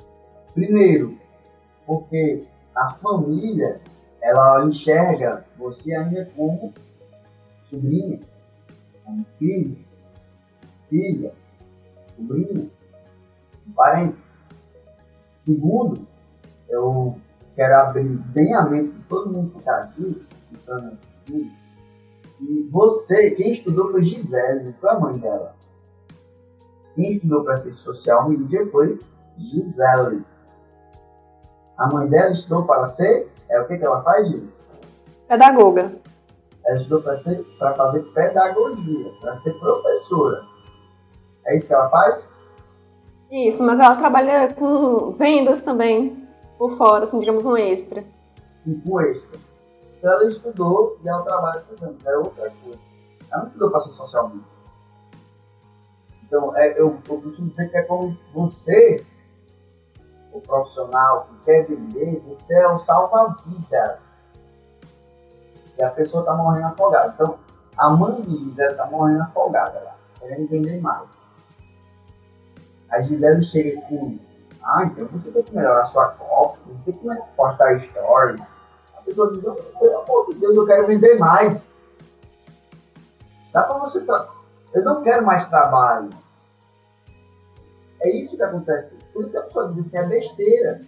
[0.54, 1.16] Primeiro,
[1.86, 3.80] porque a família
[4.20, 6.72] ela enxerga você ainda como
[7.62, 8.20] sobrinha,
[9.04, 9.76] como filho,
[10.88, 11.32] filha,
[12.16, 12.70] sobrinho,
[13.74, 14.18] parente.
[15.34, 16.06] Segundo,
[16.68, 17.16] eu
[17.54, 21.52] quero abrir bem a mente de todo mundo que está aqui, escutando esse vídeo,
[22.40, 25.54] e você, quem estudou foi Gisele, não foi a mãe dela.
[26.94, 29.00] Quem estudou para ser social media foi
[29.36, 30.24] Gisele.
[31.78, 34.48] A mãe dela estudou para ser é o que, que ela faz, Gil?
[35.28, 35.92] Pedagoga.
[36.64, 40.44] Ela estudou para fazer pedagogia, para ser professora.
[41.46, 42.24] É isso que ela faz?
[43.30, 48.04] Isso, mas ela trabalha com vendas também, por fora, assim, digamos, um extra.
[48.62, 49.40] Sim, um extra.
[49.98, 52.78] Então ela estudou e ela trabalha com vendas, é outra coisa.
[53.32, 54.44] Ela não estudou para ser socialmente.
[56.30, 59.04] Então, é, eu, eu costumo dizer que é como você
[60.32, 63.98] o profissional que quer vender, você é o salva-vidas.
[65.76, 67.12] E a pessoa está morrendo afogada.
[67.16, 67.36] Então,
[67.76, 71.08] a Gisele está morrendo afogada lá, querendo vender mais.
[72.88, 74.16] A Gisele chega com,
[74.62, 78.40] ah, então você tem que melhorar sua cópia, você tem que postar stories.
[78.96, 81.60] A pessoa diz, pelo amor de Deus, eu quero vender mais.
[83.52, 84.00] Dá para você.
[84.02, 84.39] Tra...
[84.72, 86.10] Eu não quero mais trabalho.
[88.00, 88.96] É isso que acontece.
[89.12, 90.80] Por isso que a pessoa diz assim, é besteira.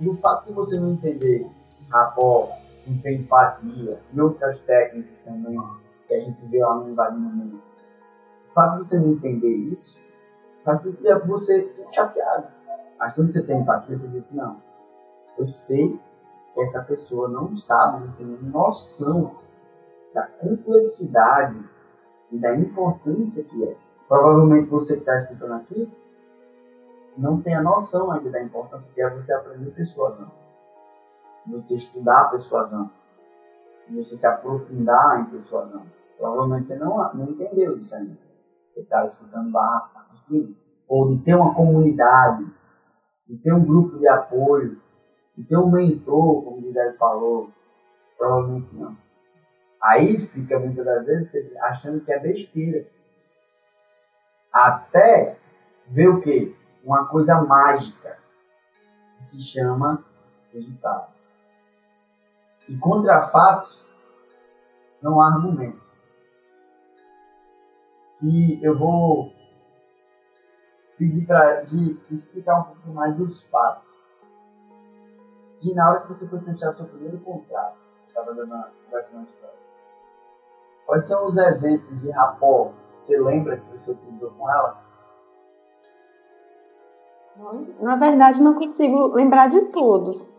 [0.00, 1.46] E o fato de você não entender
[1.90, 2.50] rapó,
[2.86, 5.58] não ter empatia e outras técnicas também
[6.06, 7.76] que a gente vê lá no Mendes.
[8.50, 9.98] O fato de você não entender isso
[10.64, 12.48] faz com que você fique chateado.
[12.98, 14.60] Mas quando você tem empatia, você diz assim, não,
[15.38, 16.00] eu sei
[16.54, 19.36] que essa pessoa não sabe, não tem noção
[20.14, 21.62] da complexidade
[22.30, 23.76] e da importância que é.
[24.06, 25.90] Provavelmente você que está escutando aqui
[27.16, 30.30] não tem a noção ainda da importância que é você aprender persuasão.
[31.48, 32.90] Você estudar persuasão.
[33.90, 35.82] Você se aprofundar em persuasão.
[36.16, 38.16] Provavelmente você não, não entendeu isso ainda.
[38.72, 40.54] Você está escutando barra, assistindo.
[40.86, 42.46] Ou de ter uma comunidade,
[43.26, 44.80] de ter um grupo de apoio,
[45.36, 47.50] de ter um mentor, como o Guilherme falou.
[48.16, 48.96] Provavelmente não.
[49.82, 52.86] Aí fica muitas das vezes achando que é besteira
[54.52, 55.38] Até
[55.86, 56.54] ver o quê?
[56.84, 58.18] Uma coisa mágica
[59.16, 60.04] que se chama
[60.52, 61.12] resultado.
[62.68, 63.78] E contra fatos
[65.02, 65.80] não há argumento.
[68.22, 69.32] E eu vou
[70.96, 71.62] pedir para
[72.10, 73.86] explicar um pouco mais dos fatos.
[75.62, 79.16] E na hora que você foi fechar o seu primeiro contrato, estava dando uma conversa
[80.88, 82.72] Quais são os exemplos de rapó
[83.04, 84.82] você lembra que você utilizou com ela?
[87.78, 90.34] Na verdade, não consigo lembrar de todos.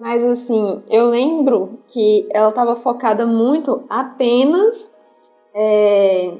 [0.00, 4.90] Mas, assim, eu lembro que ela estava focada muito apenas
[5.54, 6.38] é,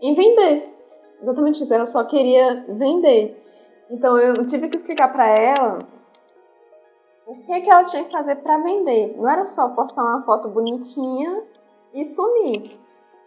[0.00, 0.72] em vender.
[1.20, 3.36] Exatamente isso, ela só queria vender.
[3.90, 5.80] Então, eu tive que explicar para ela
[7.26, 9.16] o que, que ela tinha que fazer para vender.
[9.16, 11.42] Não era só postar uma foto bonitinha
[11.92, 12.81] e sumir.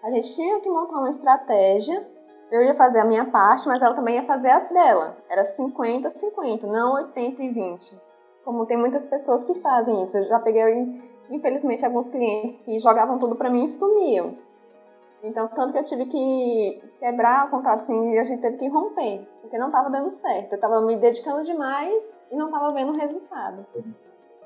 [0.05, 2.07] A gente tinha que montar uma estratégia.
[2.51, 5.17] Eu ia fazer a minha parte, mas ela também ia fazer a dela.
[5.27, 7.99] Era 50-50, não 80 e 20.
[8.43, 10.15] Como tem muitas pessoas que fazem isso.
[10.15, 14.37] Eu já peguei, infelizmente, alguns clientes que jogavam tudo para mim e sumiam.
[15.23, 18.67] Então, tanto que eu tive que quebrar o contrato assim e a gente teve que
[18.67, 20.51] romper, porque não estava dando certo.
[20.51, 23.65] Eu estava me dedicando demais e não estava vendo resultado.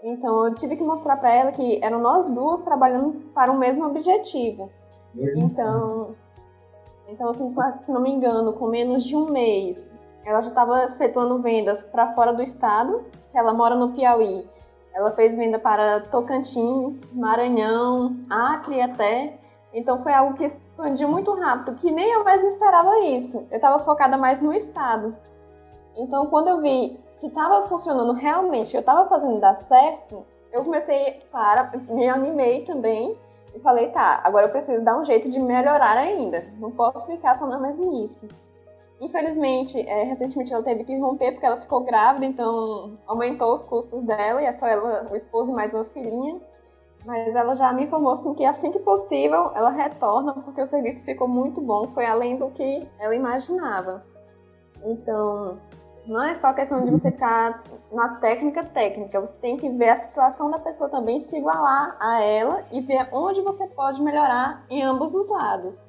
[0.02, 3.86] Então, eu tive que mostrar para ela que eram nós duas trabalhando para o mesmo
[3.86, 4.72] objetivo.
[5.13, 6.15] Mesmo então,
[7.08, 9.91] então assim, se não me engano, com menos de um mês,
[10.24, 14.48] ela já estava efetuando vendas para fora do estado, ela mora no Piauí.
[14.93, 19.38] Ela fez venda para Tocantins, Maranhão, Acre até.
[19.74, 23.45] Então foi algo que expandiu muito rápido, que nem eu mais me esperava isso.
[23.52, 25.15] Eu estava focada mais no estado.
[25.95, 31.19] Então quando eu vi que estava funcionando realmente, eu estava fazendo dar certo, eu comecei,
[31.32, 33.15] para, me animei também
[33.60, 36.45] e falei, tá, agora eu preciso dar um jeito de melhorar ainda.
[36.58, 38.28] Não posso ficar só na mesmice.
[39.02, 44.02] Infelizmente, é, recentemente ela teve que romper porque ela ficou grávida, então aumentou os custos
[44.04, 46.39] dela e é só ela, o esposo e mais uma filhinha.
[47.06, 51.04] Mas ela já me informou assim, que assim que possível ela retorna porque o serviço
[51.04, 54.04] ficou muito bom, foi além do que ela imaginava.
[54.84, 55.58] Então,
[56.10, 59.98] não é só questão de você ficar na técnica técnica, você tem que ver a
[59.98, 64.84] situação da pessoa também, se igualar a ela e ver onde você pode melhorar em
[64.84, 65.86] ambos os lados.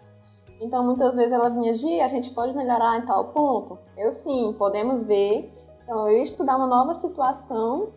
[0.60, 3.78] Então, muitas vezes ela vinha, Gi, a gente pode melhorar em tal ponto?
[3.96, 5.50] Eu sim, podemos ver.
[5.82, 7.88] Então, eu ia estudar uma nova situação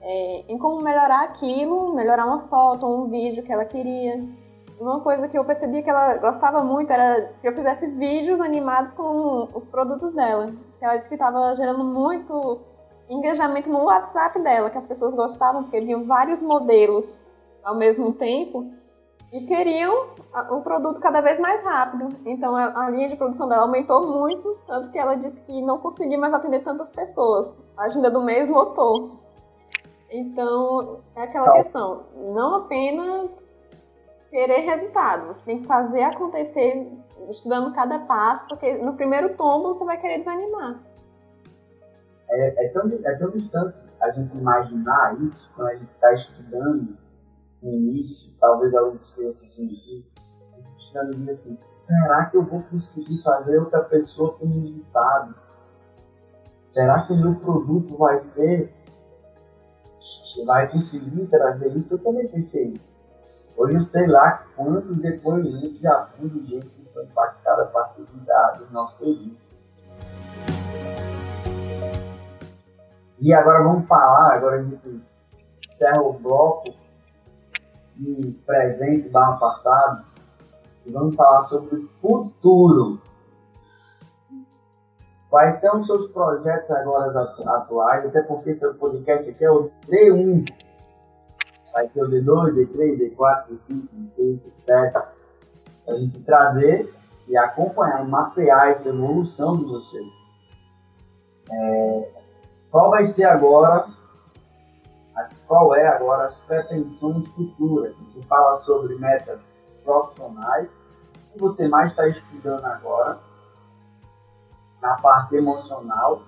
[0.00, 4.24] é, em como melhorar aquilo, melhorar uma foto, um vídeo que ela queria.
[4.82, 8.92] Uma coisa que eu percebi que ela gostava muito era que eu fizesse vídeos animados
[8.92, 10.52] com os produtos dela.
[10.80, 12.58] Ela disse que estava gerando muito
[13.08, 17.16] engajamento no WhatsApp dela, que as pessoas gostavam, porque viam vários modelos
[17.62, 18.72] ao mesmo tempo
[19.32, 20.08] e queriam
[20.50, 22.08] o produto cada vez mais rápido.
[22.26, 25.78] Então a, a, linha de produção dela aumentou muito, tanto que ela disse que não
[25.78, 27.54] conseguia mais atender tantas pessoas.
[27.76, 29.12] A agenda do mês lotou.
[30.10, 32.02] Então é aquela questão,
[32.34, 33.44] não apenas
[34.32, 35.26] querer resultado.
[35.26, 36.90] Você tem que fazer acontecer
[37.30, 40.82] estudando cada passo, porque no primeiro tombo você vai querer desanimar.
[42.30, 46.96] É, é, tão, é tão distante a gente imaginar isso quando a gente está estudando
[47.62, 50.06] no início, talvez alguém esteja assistindo aqui,
[50.78, 55.34] estudando e assim, será que eu vou conseguir fazer outra pessoa ter resultado?
[56.64, 58.74] Será que o meu produto vai ser,
[60.46, 61.94] vai conseguir trazer isso?
[61.94, 63.01] Eu também pensei isso.
[63.56, 68.02] Hoje eu sei lá quantos depoimentos já tem de gente que foi impactada a partir
[68.02, 69.52] do nosso serviço.
[73.20, 75.02] E agora vamos falar, agora a gente
[75.68, 76.64] encerra o bloco
[77.96, 80.04] de presente barra passado
[80.84, 83.00] e vamos falar sobre o futuro.
[85.30, 88.06] Quais são os seus projetos agora atuais?
[88.06, 90.44] Até porque seu podcast aqui é o D1
[91.72, 96.94] vai ter o D2, D3, D4, D5, D6, D7, para a gente trazer
[97.26, 100.06] e acompanhar e mapear essa evolução de vocês.
[101.50, 102.10] É,
[102.70, 103.86] qual vai ser agora,
[105.16, 107.94] as, qual é agora as pretensões futuras?
[108.06, 109.42] Você fala sobre metas
[109.84, 110.68] profissionais,
[111.30, 113.18] o que você mais está estudando agora,
[114.80, 116.22] na parte emocional,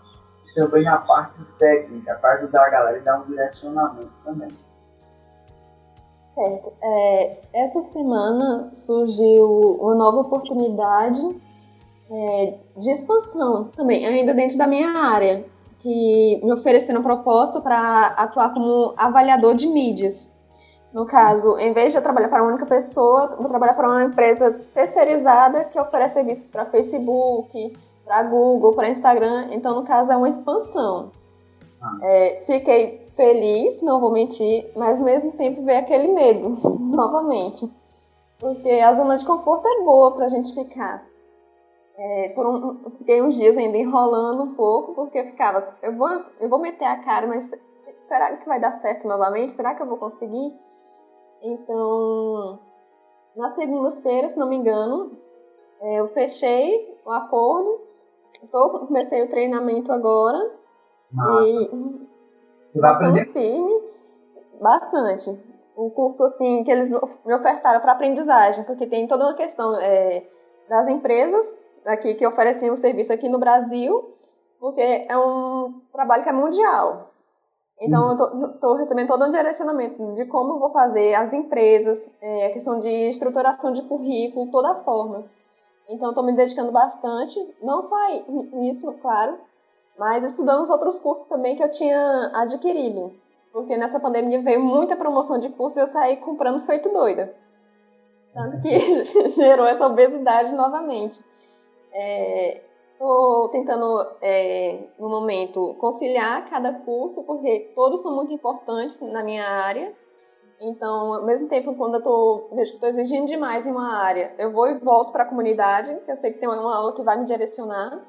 [0.47, 4.64] e também na parte técnica, para ajudar a galera e dar um direcionamento também.
[6.35, 6.73] Certo.
[6.83, 11.21] É, essa semana surgiu uma nova oportunidade
[12.11, 15.45] é, de expansão também, ainda dentro da minha área,
[15.79, 20.35] que me ofereceram proposta para atuar como avaliador de mídias.
[20.93, 24.05] No caso, em vez de eu trabalhar para uma única pessoa, vou trabalhar para uma
[24.05, 29.49] empresa terceirizada que oferece serviços para Facebook, para Google, para Instagram.
[29.51, 31.11] Então, no caso, é uma expansão.
[32.03, 37.71] É, fiquei feliz, não vou mentir, mas ao mesmo tempo veio aquele medo, novamente.
[38.39, 41.05] Porque a zona de conforto é boa para a gente ficar.
[41.97, 46.09] É, um, fiquei uns dias ainda enrolando um pouco, porque eu ficava, eu vou,
[46.41, 47.49] eu vou meter a cara, mas
[48.01, 49.53] será que vai dar certo novamente?
[49.53, 50.53] Será que eu vou conseguir?
[51.41, 52.59] Então,
[53.37, 55.13] na segunda-feira, se não me engano,
[55.81, 57.81] é, eu fechei o acordo,
[58.51, 60.64] tô, comecei o treinamento agora.
[61.15, 61.49] Massa.
[61.49, 61.69] E
[62.73, 63.33] Você vai aprender?
[63.33, 63.83] Firme,
[64.61, 65.41] bastante.
[65.77, 66.91] O curso assim que eles
[67.25, 70.25] me ofertaram para aprendizagem, porque tem toda uma questão é,
[70.69, 71.55] das empresas
[71.87, 74.13] aqui que oferecem o um serviço aqui no Brasil,
[74.59, 77.11] porque é um trabalho que é mundial.
[77.81, 82.47] Então, eu estou recebendo todo um direcionamento de como eu vou fazer as empresas, é,
[82.47, 85.25] a questão de estruturação de currículo, toda a forma.
[85.89, 87.97] Então, estou me dedicando bastante, não só
[88.53, 89.39] nisso, claro,
[89.99, 93.13] mas estudando os outros cursos também que eu tinha adquirido.
[93.53, 97.35] Porque nessa pandemia veio muita promoção de cursos e eu saí comprando feito doida.
[98.33, 101.25] Tanto que gerou essa obesidade novamente.
[101.93, 102.61] É,
[102.95, 109.47] Estou tentando, é, no momento, conciliar cada curso, porque todos são muito importantes na minha
[109.47, 109.93] área.
[110.61, 114.33] Então, ao mesmo tempo, quando eu tô, vejo que estou exigindo demais em uma área,
[114.39, 117.03] eu vou e volto para a comunidade, que eu sei que tem uma aula que
[117.03, 118.01] vai me direcionar.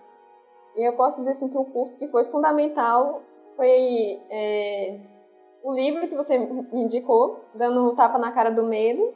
[0.75, 3.21] Eu posso dizer assim, que o curso que foi fundamental
[3.55, 4.99] foi é,
[5.63, 9.13] o livro que você me indicou, dando um tapa na cara do medo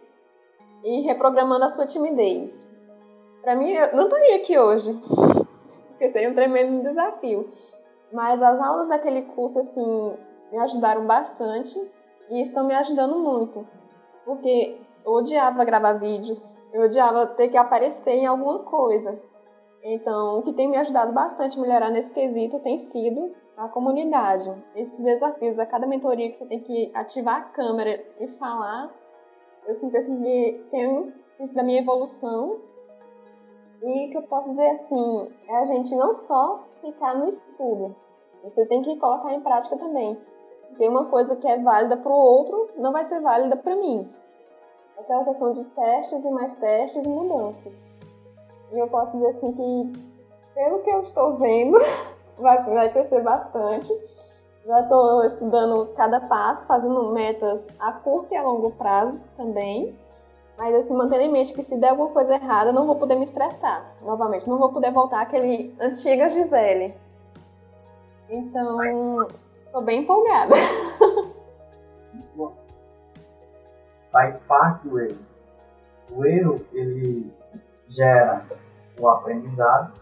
[0.84, 2.60] e reprogramando a sua timidez.
[3.42, 4.98] Para mim, eu não estaria aqui hoje
[5.90, 7.50] porque seria um tremendo desafio.
[8.12, 10.18] Mas as aulas daquele curso, assim,
[10.52, 11.80] me ajudaram bastante
[12.30, 13.68] e estão me ajudando muito.
[14.26, 16.42] Porque eu odiava gravar vídeos,
[16.74, 19.20] eu odiava ter que aparecer em alguma coisa.
[19.84, 24.52] Então, o que tem me ajudado bastante a melhorar nesse quesito tem sido a comunidade.
[24.76, 28.94] Esses desafios, a cada mentoria que você tem que ativar a câmera e falar,
[29.66, 32.60] eu sinto assim, que tem isso da minha evolução
[33.82, 37.96] e o que eu posso dizer assim, é a gente não só ficar no estudo,
[38.44, 40.18] você tem que colocar em prática também.
[40.78, 44.08] Tem uma coisa que é válida para o outro, não vai ser válida para mim.
[44.98, 47.89] Aquela questão de testes e mais testes e mudanças.
[48.72, 50.00] E eu posso dizer assim que,
[50.54, 51.78] pelo que eu estou vendo,
[52.38, 53.92] vai, vai crescer bastante.
[54.66, 59.98] Já estou estudando cada passo, fazendo metas a curto e a longo prazo também.
[60.58, 63.16] Mas assim, mantendo em mente que se der alguma coisa errada, eu não vou poder
[63.16, 63.96] me estressar.
[64.02, 66.94] Novamente, não vou poder voltar àquele antiga Gisele.
[68.30, 69.28] Então,
[69.72, 70.54] tô bem empolgada.
[74.12, 75.18] Faz parte do erro.
[76.12, 77.32] O erro, ele
[77.88, 78.46] gera
[79.00, 79.94] o aprendizado,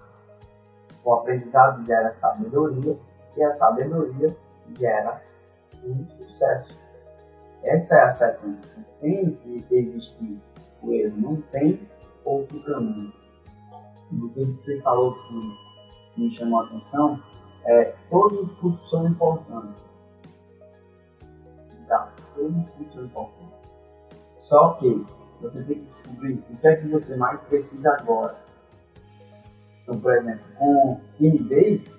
[1.04, 2.98] o aprendizado gera sabedoria,
[3.36, 4.36] e a sabedoria
[4.78, 5.22] gera
[5.84, 6.78] o sucesso.
[7.64, 10.42] Essa é a sequência tem que existir
[10.82, 11.88] o erro, não tem
[12.26, 13.14] outro caminho.
[14.12, 17.22] Do que você falou que me chamou a atenção,
[17.66, 19.84] é, todos os cursos são importantes.
[21.88, 23.58] Tá, todos os cursos são importantes.
[24.40, 25.06] Só que
[25.42, 28.47] você tem que descobrir o que é que você mais precisa agora.
[29.88, 31.98] Então, por exemplo, com timidez,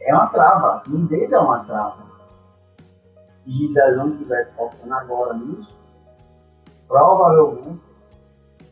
[0.00, 0.80] é uma trava.
[0.84, 2.04] Timidez é uma trava.
[3.40, 5.76] Se Gisele não estivesse focando agora nisso,
[6.86, 7.82] provavelmente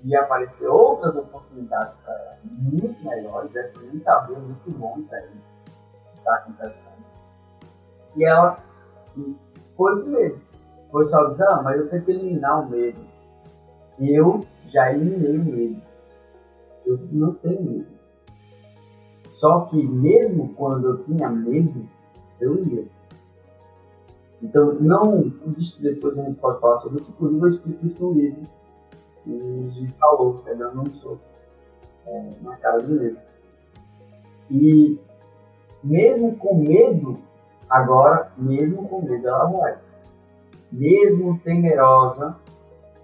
[0.05, 4.71] ia aparecer outras oportunidades para ela, muito melhores, essa nem saber, muito
[5.01, 5.29] isso aí
[6.13, 7.05] que está acontecendo.
[8.15, 8.59] E ela
[9.77, 10.41] foi com medo.
[10.93, 13.01] Foi só dizer, ah, mas eu tenho que eliminar o medo.
[13.99, 15.83] Eu já eliminei o medo.
[16.87, 18.02] Eu não tenho medo.
[19.43, 21.85] Só que mesmo quando eu tinha medo,
[22.41, 22.87] eu ia.
[24.41, 28.13] Então, não existe, depois a gente pode falar sobre isso, inclusive eu explico isso no
[28.13, 28.47] livro,
[29.27, 31.19] de falou, pegando um soco
[32.07, 33.19] é, na cara do negro.
[34.49, 34.97] E
[35.83, 37.19] mesmo com medo,
[37.69, 39.79] agora, mesmo com medo, ela vai.
[40.71, 42.37] Mesmo temerosa,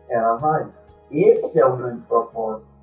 [0.09, 0.69] ela vai.
[1.11, 2.78] Esse é o grande propósito.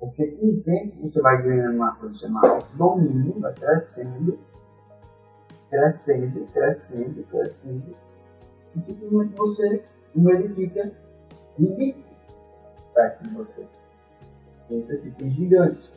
[0.00, 4.38] Porque com o tempo você vai ganhando uma coisa chamada domínio, vai crescendo,
[5.68, 7.96] crescendo, crescendo, crescendo.
[8.74, 9.84] E simplesmente você,
[10.14, 10.92] o ele fica
[11.58, 12.04] limite
[12.94, 13.66] perto de você.
[14.70, 15.90] Você fica gigante.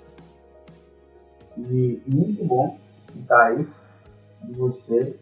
[1.58, 3.80] E muito bom escutar isso
[4.44, 5.20] de você,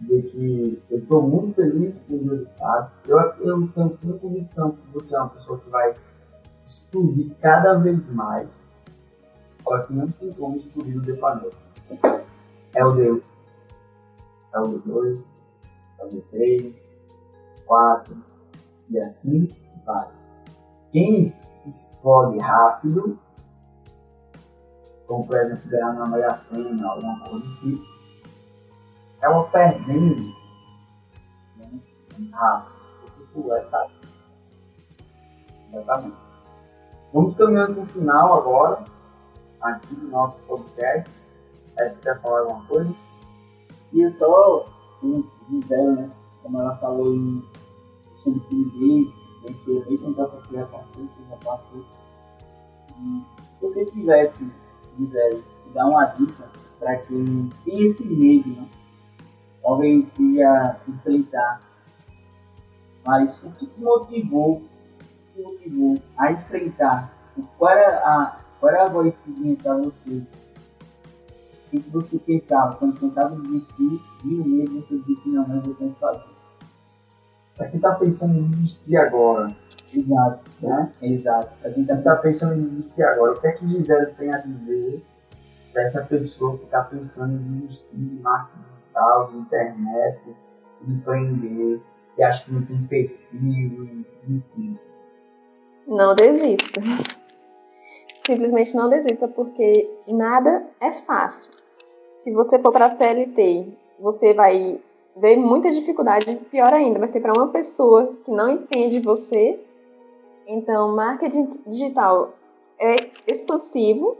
[0.00, 2.92] dizer que eu estou muito feliz com o resultado.
[3.06, 5.94] Eu, eu tenho plena convicção que você é uma pessoa que vai
[6.68, 8.68] explodir cada vez mais.
[9.62, 11.56] Só que não tem como descobrir o D-planeta.
[12.74, 13.22] É o D1.
[14.54, 15.26] É o D2.
[15.98, 16.88] É o D3.
[17.66, 18.16] 4.
[18.90, 19.54] E assim
[19.84, 20.08] vai.
[20.92, 21.34] Quem
[21.66, 23.18] explode rápido,
[25.06, 26.34] como por exemplo ganhar uma Mega
[26.86, 27.84] alguma coisa do tipo,
[29.20, 30.34] é uma perdendo
[31.56, 31.80] né?
[32.32, 32.78] rápido.
[33.32, 33.86] Porque é tá.
[35.74, 36.27] Exatamente.
[37.12, 38.84] Vamos caminhando para o final agora,
[39.62, 41.10] aqui do nosso podcast.
[41.78, 42.94] Aí você quer falar alguma coisa?
[43.92, 44.66] E eu só
[45.48, 46.10] dizer, né?
[46.42, 47.42] Como ela falou em
[48.22, 51.84] sobre timidez, vencer, tentar sofrer a consciência, já passou.
[52.88, 54.50] Se você tivesse,
[54.96, 55.40] quiser
[55.72, 56.48] dar uma dica
[56.78, 58.68] para quem tem esse medo, né?
[59.62, 61.62] talvez seja enfrentar,
[63.04, 64.62] mas o que motivou,
[65.42, 67.12] o que motivou a enfrentar?
[67.56, 70.22] Qual era a, qual era a voz seguinte para você?
[71.66, 72.76] O que você pensava?
[72.76, 76.38] Quando pensava em desistir, viu medo, você disse, não, eu tenho que fazer.
[77.56, 79.54] Para quem está pensando em desistir agora,
[79.92, 80.92] Exato, né?
[81.00, 81.50] Exato.
[81.64, 83.32] A gente está pensando em desistir agora.
[83.32, 85.02] O que é que Gisele tem a dizer
[85.72, 90.36] para essa pessoa que está pensando em desistir de marketing digital, de internet,
[90.82, 91.82] de empreender,
[92.14, 94.78] que acha que não tem perfil, enfim?
[95.88, 96.80] Não desista.
[98.24, 101.50] Simplesmente não desista, porque nada é fácil.
[102.16, 103.66] Se você for para a CLT,
[103.98, 104.80] você vai
[105.16, 109.58] ver muita dificuldade, pior ainda, vai ser para uma pessoa que não entende você
[110.50, 112.32] então, marketing digital
[112.78, 112.96] é
[113.30, 114.16] expansivo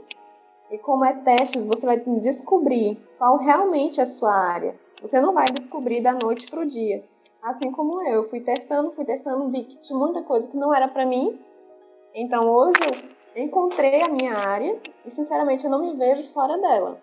[0.69, 4.75] e como é testes, você vai descobrir qual realmente é a sua área.
[5.01, 7.03] Você não vai descobrir da noite para o dia.
[7.41, 10.87] Assim como eu, fui testando, fui testando, vi que tinha muita coisa que não era
[10.87, 11.35] para mim.
[12.13, 12.79] Então, hoje
[13.35, 16.99] encontrei a minha área e, sinceramente, eu não me vejo fora dela.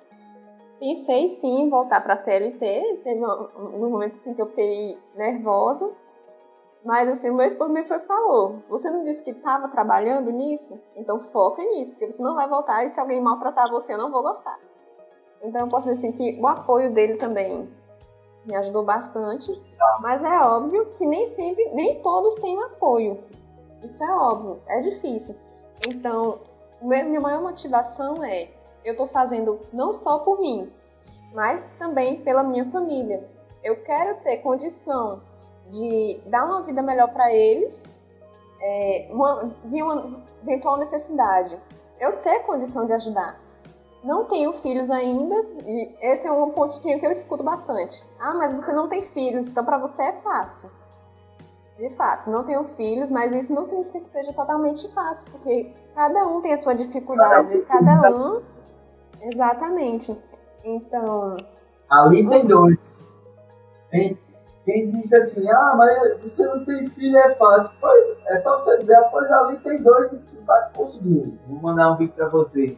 [0.79, 4.99] Pensei sim em voltar para a CLT, teve um, um momento assim que eu fiquei
[5.15, 5.91] nervosa,
[6.85, 10.79] mas assim, meu esposo me foi falou: você não disse que estava trabalhando nisso?
[10.95, 14.13] Então foca nisso, porque você não vai voltar e se alguém maltratar você, eu não
[14.13, 14.59] vou gostar.
[15.43, 17.69] Então eu posso dizer assim que o apoio dele também
[18.45, 19.51] me ajudou bastante,
[20.01, 23.19] mas é óbvio que nem sempre, nem todos têm apoio.
[23.87, 25.37] Isso é óbvio, é difícil.
[25.89, 26.41] Então,
[26.83, 28.49] minha maior motivação é
[28.85, 30.73] eu estou fazendo não só por mim,
[31.33, 33.29] mas também pela minha família.
[33.63, 35.21] Eu quero ter condição
[35.69, 37.85] de dar uma vida melhor para eles,
[38.61, 41.57] é, uma, de uma eventual necessidade,
[42.01, 43.41] eu ter condição de ajudar.
[44.03, 48.05] Não tenho filhos ainda, e esse é um pontinho que eu escuto bastante.
[48.19, 50.71] Ah, mas você não tem filhos, então para você é fácil.
[51.79, 56.27] De fato, não tenho filhos, mas isso não significa que seja totalmente fácil, porque cada
[56.27, 58.43] um tem a sua dificuldade, cada um.
[59.21, 60.17] Exatamente.
[60.65, 61.37] Então.
[61.91, 63.05] Ali tem dois.
[63.91, 64.19] Tem
[64.67, 67.71] quem disse assim, ah, mas você não tem filho, é fácil.
[67.81, 71.39] Pois, é só você dizer, pois ali tem dois e tu tá conseguindo.
[71.47, 72.77] Vou mandar um vídeo pra você.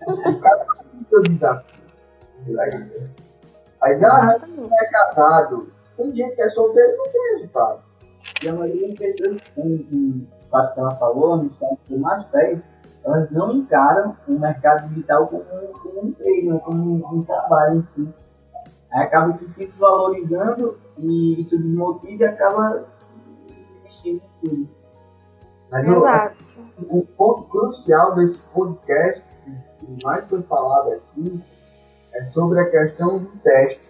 [0.00, 1.82] Cada um seu desafio.
[3.82, 5.70] Aí dá, não é casado.
[5.98, 7.82] Tem gente que é solteiro e não tem resultado.
[8.42, 11.98] E a maioria das pessoas, com o fato que ela falou, no estado de ser
[11.98, 12.62] mais velho,
[13.04, 17.84] elas não encaram o mercado digital como, como um emprego, como um, um trabalho em
[17.84, 18.08] si.
[18.90, 22.86] Aí acaba que se desvalorizando e isso desmotiva e acaba
[23.74, 24.68] desistindo de tudo.
[25.70, 26.44] Mas Exato.
[26.88, 31.42] O, o ponto crucial desse podcast, que mais foi falado aqui,
[32.14, 33.87] é sobre a questão do teste.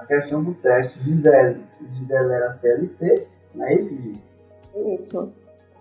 [0.00, 0.98] A questão do teste.
[1.02, 4.22] Gisele, Gisele era CLT, não é isso, Gisele?
[4.94, 5.34] Isso.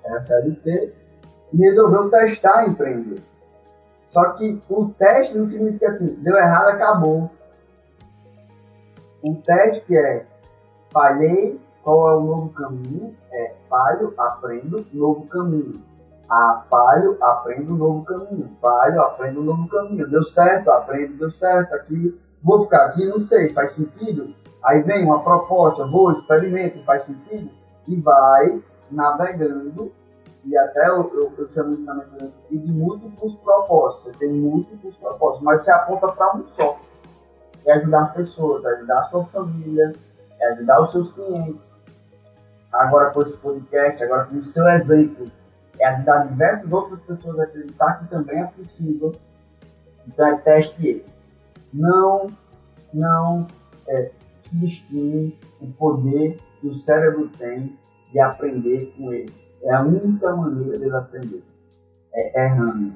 [0.03, 0.93] Era CLT
[1.53, 3.22] e resolveu testar empreender.
[4.07, 7.30] Só que o teste não significa assim, deu errado, acabou.
[9.22, 10.26] O teste é
[10.91, 13.15] falhei, qual é o novo caminho?
[13.32, 15.82] É falho, aprendo, novo caminho.
[16.30, 18.51] Ah, falho, aprendo, novo caminho.
[18.61, 20.07] Falho, aprendo, novo caminho.
[20.09, 21.74] Deu certo, aprendo, deu certo.
[21.74, 24.34] Aqui, vou ficar aqui, não sei, faz sentido?
[24.64, 27.50] Aí vem uma proposta, vou, experimento, faz sentido?
[27.88, 28.62] E vai
[28.92, 29.92] navegando
[30.46, 34.06] e até eu, eu, eu chamo isso também de múltiplos propósitos.
[34.06, 36.80] Você tem múltiplos propósitos, mas você aponta para um só.
[37.66, 39.94] É ajudar pessoas, é ajudar a sua família,
[40.40, 41.80] é ajudar os seus clientes.
[42.72, 45.30] Agora com esse podcast, agora com o seu exemplo,
[45.80, 49.14] é ajudar diversas outras pessoas a acreditar que também é possível.
[50.08, 51.06] Então é teste ele.
[51.74, 52.28] Não,
[52.93, 53.47] não
[53.88, 54.11] é,
[54.41, 57.78] subestime o poder que o cérebro tem
[58.11, 59.34] de aprender com ele.
[59.61, 61.43] É a única maneira dele aprender.
[62.13, 62.93] é, errando.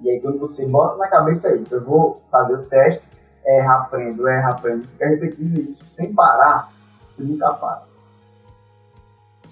[0.00, 3.08] E aí quando você bota na cabeça isso, eu vou fazer o teste,
[3.44, 6.72] erra, aprendo, erra, aprendo, fica repetindo isso sem parar,
[7.10, 7.84] você nunca para.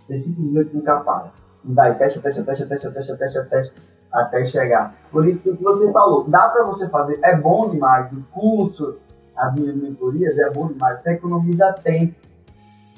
[0.07, 1.33] Você simplesmente nunca para.
[1.65, 3.75] E vai, testa, testa, testa, testa, testa, testa, testa,
[4.15, 4.95] até chegar.
[5.11, 8.23] Por isso que o que você falou, dá para você fazer, é bom demais, o
[8.33, 8.99] curso,
[9.37, 12.15] as minhas mentorias, é bom demais, você economiza tempo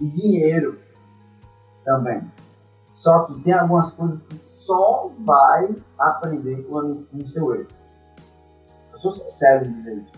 [0.00, 0.78] e dinheiro
[1.84, 2.22] também.
[2.90, 7.68] Só que tem algumas coisas que só vai aprender com o seu erro.
[8.92, 10.12] Eu sou sincero em dizer isso.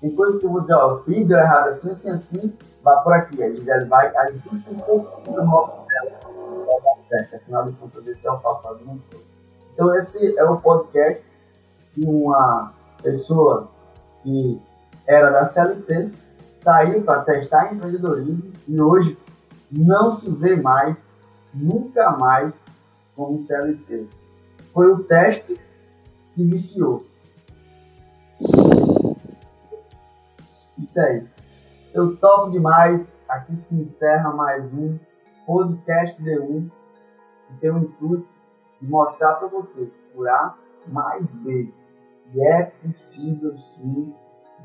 [0.00, 2.96] Tem coisas que eu vou dizer, ó, eu fiz, deu errado assim, assim, assim, vá
[2.98, 3.42] por aqui.
[3.42, 6.18] A Gisele vai, a gente um pouco do modo dela,
[6.66, 7.36] vai dar certo.
[7.36, 9.35] Afinal de contas, esse é o papai do todo.
[9.76, 11.22] Então, esse é o podcast
[11.94, 12.72] de uma
[13.02, 13.68] pessoa
[14.22, 14.58] que
[15.06, 16.12] era da CLT,
[16.54, 19.18] saiu para testar empreendedorismo e hoje
[19.70, 20.96] não se vê mais
[21.52, 22.58] nunca mais
[23.14, 24.08] como CLT.
[24.72, 25.60] Foi o teste
[26.34, 27.04] que viciou.
[30.78, 31.22] Isso aí.
[31.92, 33.14] Eu topo demais.
[33.28, 34.98] Aqui se encerra mais um
[35.46, 36.70] podcast D1
[37.48, 38.35] que tem o intuito de
[38.80, 40.56] mostrar para você por A
[40.86, 41.72] mais B.
[42.34, 44.14] E é possível sim,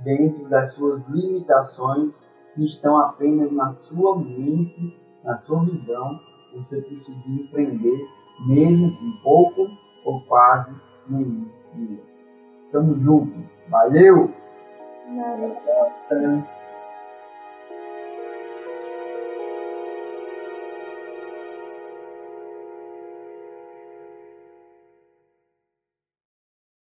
[0.03, 2.17] dentro das suas limitações
[2.55, 6.19] que estão apenas na sua mente, na sua visão,
[6.53, 8.07] você conseguir empreender,
[8.47, 9.67] mesmo com pouco
[10.03, 10.73] ou quase
[11.07, 12.03] nenhum dinheiro.
[12.71, 13.33] Tamo junto.
[13.69, 14.33] Valeu!
[16.09, 16.60] Valeu.